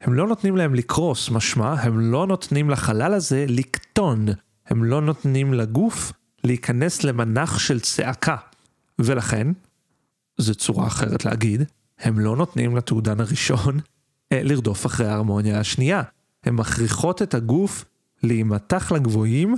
הם 0.00 0.14
לא 0.14 0.26
נותנים 0.26 0.56
להם 0.56 0.74
לקרוס, 0.74 1.30
משמע, 1.30 1.72
הם 1.72 2.00
לא 2.00 2.26
נותנים 2.26 2.70
לחלל 2.70 3.14
הזה 3.14 3.44
לקטון, 3.48 4.26
הם 4.66 4.84
לא 4.84 5.00
נותנים 5.00 5.54
לגוף 5.54 6.12
להיכנס 6.44 7.04
למנח 7.04 7.58
של 7.58 7.80
צעקה. 7.80 8.36
ולכן, 8.98 9.46
זו 10.38 10.54
צורה 10.54 10.86
אחרת 10.86 11.24
להגיד, 11.24 11.62
הם 12.02 12.18
לא 12.18 12.36
נותנים 12.36 12.76
לתעודן 12.76 13.20
הראשון 13.20 13.80
אה, 14.32 14.42
לרדוף 14.42 14.86
אחרי 14.86 15.06
ההרמוניה 15.06 15.60
השנייה. 15.60 16.02
הן 16.44 16.54
מכריחות 16.54 17.22
את 17.22 17.34
הגוף 17.34 17.84
להימתח 18.22 18.92
לגבוהים, 18.92 19.56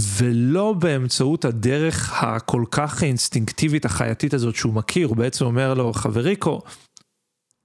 ולא 0.00 0.72
באמצעות 0.72 1.44
הדרך 1.44 2.22
הכל 2.22 2.64
כך 2.70 3.02
אינסטינקטיבית 3.02 3.84
החייתית 3.84 4.34
הזאת 4.34 4.56
שהוא 4.56 4.74
מכיר, 4.74 5.08
הוא 5.08 5.16
בעצם 5.16 5.44
אומר 5.44 5.74
לו, 5.74 5.92
חבריקו, 5.92 6.62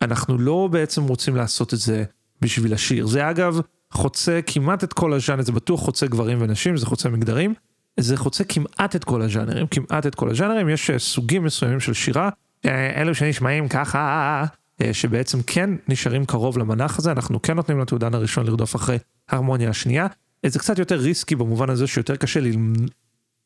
אנחנו 0.02 0.38
לא 0.38 0.70
בעצם 0.72 1.04
רוצים 1.04 1.36
לעשות 1.36 1.74
את 1.74 1.80
זה 1.80 2.04
בשביל 2.42 2.74
השיר. 2.74 3.08
זה 3.08 3.30
אגב 3.30 3.60
חוצה 3.92 4.40
כמעט 4.48 4.84
את 4.84 4.94
כל 4.94 5.14
הז'אנר, 5.14 5.42
זה 5.42 5.52
בטוח 5.52 5.80
חוצה 5.80 6.08
גברים 6.08 6.38
ונשים, 6.42 6.78
זה 6.78 6.86
חוצה 6.86 7.10
מגדרים, 7.10 7.54
זה 8.00 8.18
חוצה 8.18 8.44
כמעט 8.44 8.96
את 8.96 9.04
כל 9.04 9.22
הז'אנרים, 9.22 9.68
כמעט 9.68 10.08
את 10.08 10.16
כל 10.16 10.30
הז'אנרים, 10.30 10.70
יש 10.70 10.90
אה, 10.90 11.00
סוגים 11.00 11.44
מסוימים 11.44 11.80
של 11.80 11.94
שירה, 11.94 12.30
אלו 12.66 13.16
שנשמעים 13.16 13.68
ככה, 13.68 14.44
אה, 14.82 14.94
שבעצם 14.94 15.42
כן 15.48 15.70
נשארים 15.88 16.26
קרוב 16.26 16.58
למנח 16.58 17.00
הזה, 17.00 17.12
אנחנו 17.12 17.42
כן 17.42 17.54
נותנים 17.54 17.80
לתעודן 17.80 18.14
הראשון 18.14 18.46
לרדוף 18.46 18.76
אחרי 18.76 18.98
הרמוניה 19.30 19.70
השנייה. 19.70 20.08
זה 20.46 20.60
קצת 20.60 20.80
יותר 20.80 20.96
ריסקי 20.96 21.36
במובן 21.36 21.70
הזה 21.70 21.88
שיותר 21.88 22.16
קשה 22.16 22.40
ללמ... 22.40 22.74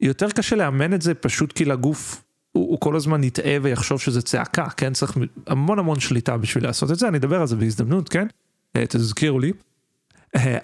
יותר 0.01 0.29
קשה 0.29 0.55
לאמן 0.55 0.93
את 0.93 1.01
זה 1.01 1.13
פשוט 1.13 1.51
כי 1.51 1.65
לגוף 1.65 2.23
הוא, 2.51 2.69
הוא 2.69 2.79
כל 2.79 2.95
הזמן 2.95 3.23
יטעה 3.23 3.57
ויחשוב 3.61 3.99
שזה 3.99 4.21
צעקה, 4.21 4.69
כן? 4.69 4.93
צריך 4.93 5.17
המון 5.47 5.79
המון 5.79 5.99
שליטה 5.99 6.37
בשביל 6.37 6.63
לעשות 6.63 6.91
את 6.91 6.99
זה, 6.99 7.07
אני 7.07 7.17
אדבר 7.17 7.41
על 7.41 7.47
זה 7.47 7.55
בהזדמנות, 7.55 8.09
כן? 8.09 8.27
תזכירו 8.73 9.39
לי. 9.39 9.51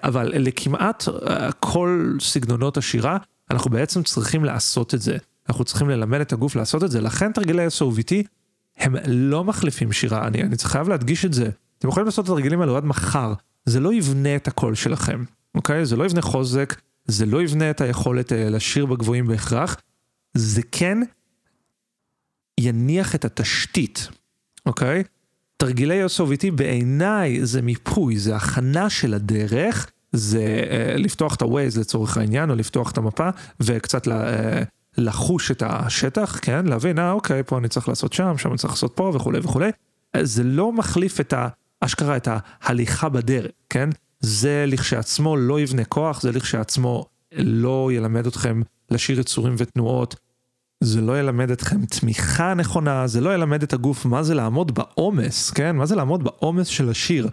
אבל 0.02 0.32
לכמעט 0.34 1.04
כל 1.60 2.16
סגנונות 2.20 2.76
השירה, 2.76 3.16
אנחנו 3.50 3.70
בעצם 3.70 4.02
צריכים 4.02 4.44
לעשות 4.44 4.94
את 4.94 5.02
זה. 5.02 5.16
אנחנו 5.48 5.64
צריכים 5.64 5.90
ללמד 5.90 6.20
את 6.20 6.32
הגוף 6.32 6.56
לעשות 6.56 6.84
את 6.84 6.90
זה, 6.90 7.00
לכן 7.00 7.32
תרגילי 7.32 7.66
SOVT 7.66 8.26
הם 8.76 8.94
לא 9.06 9.44
מחליפים 9.44 9.92
שירה, 9.92 10.26
אני, 10.26 10.42
אני 10.42 10.56
חייב 10.58 10.88
להדגיש 10.88 11.24
את 11.24 11.32
זה. 11.32 11.50
אתם 11.78 11.88
יכולים 11.88 12.06
לעשות 12.06 12.24
את 12.24 12.30
התרגילים 12.30 12.60
האלו 12.60 12.76
עד 12.76 12.84
מחר, 12.84 13.32
זה 13.64 13.80
לא 13.80 13.94
יבנה 13.94 14.36
את 14.36 14.48
הקול 14.48 14.74
שלכם, 14.74 15.24
אוקיי? 15.54 15.86
זה 15.86 15.96
לא 15.96 16.04
יבנה 16.04 16.22
חוזק, 16.22 16.80
זה 17.04 17.26
לא 17.26 17.42
יבנה 17.42 17.70
את 17.70 17.80
היכולת 17.80 18.32
אה, 18.32 18.50
לשיר 18.50 18.86
בגבוהים 18.86 19.26
בהכרח, 19.26 19.76
זה 20.34 20.62
כן 20.72 20.98
יניח 22.60 23.14
את 23.14 23.24
התשתית, 23.24 24.08
אוקיי? 24.66 25.02
תרגילי 25.56 26.04
SOVT 26.04 26.50
בעיניי 26.54 27.46
זה 27.46 27.62
מיפוי, 27.62 28.18
זה 28.18 28.36
הכנה 28.36 28.90
של 28.90 29.14
הדרך, 29.14 29.90
זה 30.12 30.64
uh, 30.64 30.98
לפתוח 30.98 31.34
את 31.34 31.42
ה-Waze 31.42 31.80
לצורך 31.80 32.16
העניין, 32.16 32.50
או 32.50 32.54
לפתוח 32.54 32.90
את 32.90 32.98
המפה, 32.98 33.28
וקצת 33.60 34.06
לה, 34.06 34.36
uh, 34.36 34.64
לחוש 34.98 35.50
את 35.50 35.62
השטח, 35.66 36.38
כן? 36.42 36.66
להבין, 36.66 36.98
אה 36.98 37.12
אוקיי, 37.12 37.42
פה 37.42 37.58
אני 37.58 37.68
צריך 37.68 37.88
לעשות 37.88 38.12
שם, 38.12 38.38
שם 38.38 38.48
אני 38.48 38.58
צריך 38.58 38.72
לעשות 38.72 38.92
פה 38.94 39.12
וכולי 39.14 39.38
וכולי. 39.38 39.70
זה 40.22 40.42
לא 40.44 40.72
מחליף 40.72 41.20
את 41.20 41.32
ה... 41.32 41.48
אשכרה 41.84 42.16
את 42.16 42.28
ההליכה 42.30 43.08
בדרך, 43.08 43.50
כן? 43.70 43.88
זה 44.20 44.64
לכשעצמו 44.68 45.36
לא 45.36 45.60
יבנה 45.60 45.84
כוח, 45.84 46.20
זה 46.20 46.32
לכשעצמו 46.32 47.06
לא 47.32 47.90
ילמד 47.92 48.26
אתכם 48.26 48.62
לשיר 48.90 49.20
יצורים 49.20 49.54
ותנועות, 49.58 50.16
זה 50.80 51.00
לא 51.00 51.20
ילמד 51.20 51.50
אתכם 51.50 51.86
תמיכה 51.86 52.54
נכונה, 52.54 53.06
זה 53.06 53.20
לא 53.20 53.34
ילמד 53.34 53.62
את 53.62 53.72
הגוף 53.72 54.06
מה 54.06 54.22
זה 54.22 54.34
לעמוד 54.34 54.74
בעומס, 54.74 55.50
כן? 55.50 55.76
מה 55.76 55.86
זה 55.86 55.96
לעמוד 55.96 56.24
בעומס 56.24 56.66
של 56.66 56.90
השיר. 56.90 57.28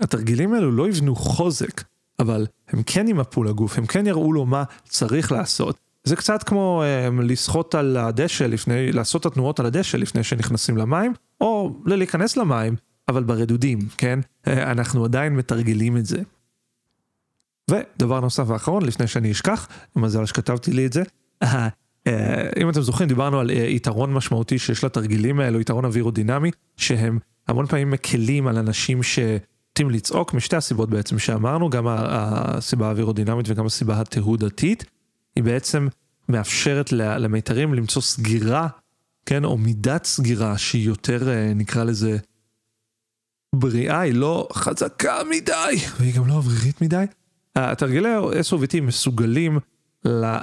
התרגילים 0.00 0.54
האלו 0.54 0.72
לא 0.72 0.88
יבנו 0.88 1.16
חוזק, 1.16 1.84
אבל 2.18 2.46
הם 2.68 2.82
כן 2.82 3.08
ימפו 3.08 3.44
לגוף, 3.44 3.78
הם 3.78 3.86
כן 3.86 4.06
יראו 4.06 4.32
לו 4.32 4.46
מה 4.46 4.64
צריך 4.88 5.32
לעשות. 5.32 5.78
זה 6.04 6.16
קצת 6.16 6.42
כמו 6.42 6.82
um, 6.82 7.22
לשחות 7.22 7.74
על 7.74 7.96
הדשא 7.96 8.44
לפני, 8.44 8.92
לעשות 8.92 9.20
את 9.20 9.26
התנועות 9.26 9.60
על 9.60 9.66
הדשא 9.66 9.96
לפני 9.96 10.22
שנכנסים 10.22 10.76
למים, 10.76 11.12
או 11.40 11.76
להיכנס 11.86 12.36
למים, 12.36 12.76
אבל 13.08 13.22
ברדודים, 13.22 13.78
כן? 13.98 14.18
אנחנו 14.72 15.04
עדיין 15.04 15.36
מתרגלים 15.36 15.96
את 15.96 16.06
זה. 16.06 16.22
ודבר 17.70 18.20
נוסף 18.20 18.44
ואחרון, 18.46 18.84
לפני 18.84 19.06
שאני 19.06 19.30
אשכח, 19.30 19.68
מזל 19.96 20.26
שכתבתי 20.26 20.72
לי 20.72 20.86
את 20.86 20.92
זה, 20.92 21.02
אה, 21.42 21.68
אם 22.60 22.70
אתם 22.70 22.82
זוכרים, 22.82 23.08
דיברנו 23.08 23.40
על 23.40 23.50
אה, 23.50 23.56
יתרון 23.56 24.12
משמעותי 24.12 24.58
שיש 24.58 24.84
לתרגילים 24.84 25.40
האלו, 25.40 25.60
יתרון 25.60 25.84
אווירודינמי, 25.84 26.50
שהם 26.76 27.18
המון 27.48 27.66
פעמים 27.66 27.90
מקלים 27.90 28.46
על 28.46 28.58
אנשים 28.58 29.02
ש... 29.02 29.18
נוטים 29.78 29.90
לצעוק 29.90 30.34
משתי 30.34 30.56
הסיבות 30.56 30.90
בעצם 30.90 31.18
שאמרנו, 31.18 31.70
גם 31.70 31.86
הסיבה 31.88 32.86
האווירודינמית 32.86 33.46
וגם 33.48 33.66
הסיבה 33.66 34.00
התהודתית, 34.00 34.84
היא 35.36 35.44
בעצם 35.44 35.88
מאפשרת 36.28 36.92
למיתרים 36.92 37.74
למצוא 37.74 38.02
סגירה, 38.02 38.68
כן, 39.26 39.44
או 39.44 39.58
מידת 39.58 40.04
סגירה 40.04 40.58
שהיא 40.58 40.86
יותר, 40.86 41.28
אה, 41.28 41.52
נקרא 41.54 41.84
לזה, 41.84 42.16
בריאה, 43.54 44.00
היא 44.00 44.14
לא 44.14 44.48
חזקה 44.52 45.18
מדי, 45.30 45.76
והיא 45.98 46.14
גם 46.14 46.26
לא 46.26 46.32
אוורירית 46.32 46.82
מדי. 46.82 47.04
התרגילי 47.56 48.08
SOVT 48.50 48.80
מסוגלים 48.82 49.58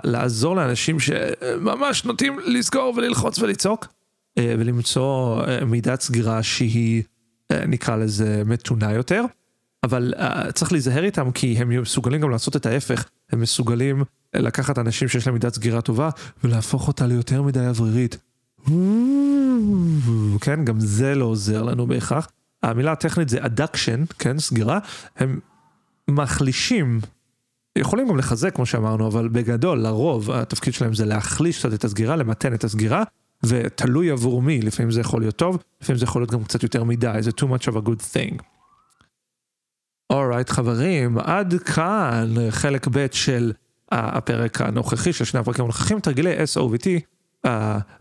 לעזור 0.03 0.55
לאנשים 0.55 0.99
שממש 0.99 2.05
נוטים 2.05 2.39
לסגור 2.45 2.93
וללחוץ 2.97 3.39
ולצעוק, 3.39 3.87
אה, 4.37 4.55
ולמצוא 4.59 5.41
אה, 5.43 5.65
מידת 5.65 6.01
סגירה 6.01 6.43
שהיא 6.43 7.03
נקרא 7.67 7.95
לזה 7.95 8.43
מתונה 8.45 8.91
יותר, 8.91 9.23
אבל 9.83 10.13
uh, 10.17 10.51
צריך 10.51 10.71
להיזהר 10.71 11.03
איתם 11.03 11.31
כי 11.31 11.57
הם 11.57 11.81
מסוגלים 11.81 12.21
גם 12.21 12.29
לעשות 12.29 12.55
את 12.55 12.65
ההפך, 12.65 13.05
הם 13.31 13.41
מסוגלים 13.41 14.03
לקחת 14.33 14.79
אנשים 14.79 15.07
שיש 15.07 15.27
להם 15.27 15.33
מידת 15.33 15.53
סגירה 15.53 15.81
טובה 15.81 16.09
ולהפוך 16.43 16.87
אותה 16.87 17.07
ליותר 17.07 17.41
מדי 17.41 17.67
אוורירית. 17.67 18.17
כן, 20.41 20.65
גם 20.65 20.79
זה 20.79 21.15
לא 21.15 21.25
עוזר 21.25 21.63
לנו 21.63 21.87
בהכרח. 21.87 22.27
המילה 22.63 22.91
הטכנית 22.91 23.29
זה 23.29 23.45
אדקשן, 23.45 24.03
כן, 24.19 24.39
סגירה, 24.39 24.79
הם 25.15 25.39
מחלישים, 26.07 26.99
יכולים 27.77 28.07
גם 28.07 28.17
לחזק 28.17 28.55
כמו 28.55 28.65
שאמרנו, 28.65 29.07
אבל 29.07 29.27
בגדול, 29.27 29.79
לרוב 29.79 30.31
התפקיד 30.31 30.73
שלהם 30.73 30.93
זה 30.93 31.05
להחליש 31.05 31.59
קצת 31.59 31.73
את 31.73 31.83
הסגירה, 31.83 32.15
למתן 32.15 32.53
את 32.53 32.63
הסגירה, 32.63 33.03
ותלוי 33.45 34.11
עבור 34.11 34.41
מי, 34.41 34.61
לפעמים 34.61 34.91
זה 34.91 35.01
יכול 35.01 35.21
להיות 35.21 35.35
טוב, 35.35 35.57
לפעמים 35.81 35.99
זה 35.99 36.03
יכול 36.03 36.21
להיות 36.21 36.31
גם 36.31 36.43
קצת 36.43 36.63
יותר 36.63 36.83
מדי, 36.83 37.17
זה 37.19 37.31
too 37.31 37.43
much 37.43 37.71
of 37.71 37.75
a 37.75 37.87
good 37.87 38.01
thing. 38.13 38.43
אורייט 40.09 40.49
right, 40.49 40.53
חברים, 40.53 41.17
עד 41.17 41.53
כאן 41.53 42.35
חלק 42.49 42.87
ב' 42.91 43.05
של 43.11 43.51
הפרק 43.91 44.61
הנוכחי, 44.61 45.13
של 45.13 45.25
שני 45.25 45.39
הפרקים 45.39 45.63
הנוכחים, 45.63 45.99
תרגילי 45.99 46.35
SOVT, 46.53 46.87
uh, 47.47 47.49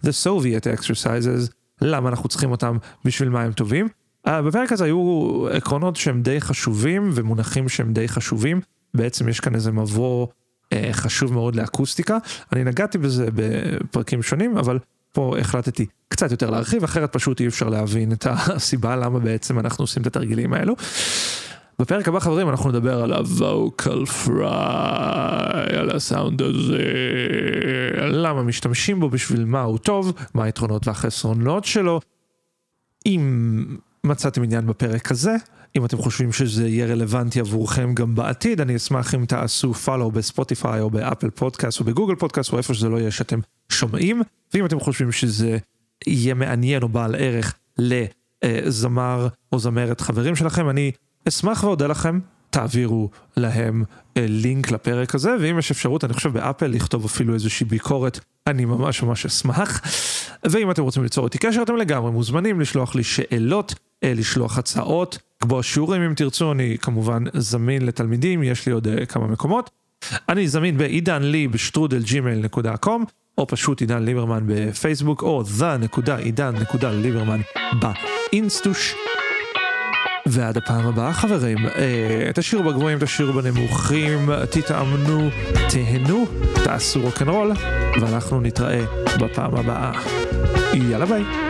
The 0.05 0.11
Soviet 0.25 0.79
Exercises, 0.79 1.53
למה 1.81 2.09
אנחנו 2.09 2.29
צריכים 2.29 2.51
אותם, 2.51 2.77
בשביל 3.05 3.29
מה 3.29 3.43
הם 3.43 3.53
טובים. 3.53 3.89
Uh, 4.27 4.31
בפרק 4.31 4.73
הזה 4.73 4.85
היו 4.85 5.47
עקרונות 5.53 5.97
שהם 5.97 6.23
די 6.23 6.41
חשובים 6.41 7.11
ומונחים 7.15 7.69
שהם 7.69 7.93
די 7.93 8.09
חשובים, 8.09 8.61
בעצם 8.95 9.29
יש 9.29 9.41
כאן 9.41 9.55
איזה 9.55 9.73
מבוא 9.73 10.27
uh, 10.27 10.77
חשוב 10.93 11.33
מאוד 11.33 11.57
לאקוסטיקה, 11.57 12.19
אני 12.53 12.65
נגעתי 12.65 12.99
בזה 12.99 13.29
בפרקים 13.35 14.23
שונים, 14.23 14.59
אבל 14.59 14.79
פה 15.13 15.39
החלטתי 15.39 15.87
קצת 16.09 16.31
יותר 16.31 16.51
להרחיב, 16.51 16.85
אחרת 16.85 17.13
פשוט 17.13 17.41
אי 17.41 17.47
אפשר 17.47 17.69
להבין 17.69 18.13
את 18.13 18.27
הסיבה 18.31 18.97
למה 18.97 19.19
בעצם 19.19 19.59
אנחנו 19.59 19.83
עושים 19.83 20.03
את 20.03 20.07
התרגילים 20.07 20.53
האלו. 20.53 20.77
בפרק 21.81 22.09
הבא 22.09 22.21
חברים 22.21 22.49
אנחנו 22.49 22.71
נדבר 22.71 23.03
על 23.03 23.13
ה-vocal 23.13 24.27
fry, 24.27 25.77
על 25.79 25.91
הסאונד 25.91 26.43
הזה, 26.43 26.83
למה 27.97 28.43
משתמשים 28.43 29.01
בו, 29.01 29.09
בשביל 29.09 29.45
מה 29.45 29.63
הוא 29.63 29.79
טוב, 29.79 30.13
מה 30.35 30.45
היתרונות 30.45 30.89
והחסרונות 30.89 31.65
שלו. 31.65 32.01
אם 33.07 33.77
מצאתם 34.05 34.43
עניין 34.43 34.67
בפרק 34.67 35.11
הזה, 35.11 35.37
אם 35.77 35.85
אתם 35.85 35.97
חושבים 35.97 36.33
שזה 36.33 36.69
יהיה 36.69 36.87
רלוונטי 36.87 37.41
עבורכם 37.41 37.95
גם 37.95 38.15
בעתיד, 38.15 38.61
אני 38.61 38.77
אשמח 38.77 39.15
אם 39.15 39.25
תעשו 39.25 39.73
follow 39.87 40.11
בספוטיפיי 40.13 40.81
או 40.81 40.91
באפל 40.91 41.31
פודקאסט 41.31 41.81
או 41.81 41.85
בגוגל 41.85 42.15
פודקאסט 42.15 42.53
או 42.53 42.59
איפה 42.59 42.75
שזה 42.75 42.89
לא 42.89 42.97
יהיה 42.97 43.11
שאתם 43.11 43.39
שומעים, 43.69 44.23
ואם 44.55 44.67
אתם 44.67 44.81
חושבים 44.81 45.13
שזה 45.13 45.59
יהיה 46.07 46.35
מעניין 46.35 46.83
או 46.83 46.89
בעל 46.89 47.15
ערך 47.15 47.55
זמר 48.69 49.29
או 49.53 49.59
זמרת 49.59 50.01
חברים 50.01 50.37
שלכם, 50.37 50.71
אני 50.71 50.93
אשמח 51.29 51.65
ואודה 51.65 51.87
לכם, 51.87 52.21
תעבירו 52.51 53.11
להם 53.37 53.85
לינק 54.17 54.71
לפרק 54.71 55.15
הזה, 55.15 55.31
ואם 55.41 55.59
יש 55.59 55.71
אפשרות, 55.71 56.05
אני 56.05 56.13
חושב 56.13 56.33
באפל 56.33 56.67
לכתוב 56.67 57.05
אפילו 57.05 57.35
איזושהי 57.35 57.67
ביקורת, 57.67 58.21
אני 58.47 58.65
ממש 58.65 59.03
ממש 59.03 59.27
אשמח. 59.27 59.81
ואם 60.51 60.71
אתם 60.71 60.83
רוצים 60.83 61.03
ליצור 61.03 61.25
איתי 61.25 61.39
קשר, 61.39 61.63
אתם 61.63 61.77
לגמרי 61.77 62.11
מוזמנים 62.11 62.61
לשלוח 62.61 62.95
לי 62.95 63.05
שאלות, 63.05 63.75
לשלוח 64.05 64.59
הצעות, 64.59 65.19
לקבוע 65.43 65.63
שיעורים 65.63 66.03
אם 66.03 66.15
תרצו, 66.15 66.53
אני 66.53 66.77
כמובן 66.81 67.25
זמין 67.35 67.87
לתלמידים, 67.87 68.43
יש 68.43 68.67
לי 68.67 68.73
עוד 68.73 68.89
כמה 69.09 69.27
מקומות. 69.27 69.71
אני 70.29 70.49
זמין 70.49 70.79
בעידן 70.79 71.23
לי 71.23 71.49
בשטרודל 71.49 72.03
קום, 72.81 73.05
או 73.39 73.47
פשוט 73.47 73.81
עידן 73.81 74.03
ליברמן 74.03 74.43
בפייסבוק, 74.47 75.23
או 75.23 75.43
the.עידן.ליברמן 75.59 77.41
באינסטוש. 77.81 78.95
ועד 80.27 80.57
הפעם 80.57 80.87
הבאה 80.87 81.13
חברים, 81.13 81.59
אה, 81.67 82.31
תשאירו 82.35 82.65
בגבוהים, 82.65 82.99
תשאירו 82.99 83.33
בנמוכים, 83.33 84.31
תתאמנו, 84.51 85.31
תהנו, 85.69 86.27
תעשו 86.65 87.01
רוקנרול, 87.01 87.53
ואנחנו 88.01 88.41
נתראה 88.41 88.85
בפעם 89.21 89.55
הבאה. 89.55 89.93
יאללה 90.73 91.07
ביי. 91.07 91.50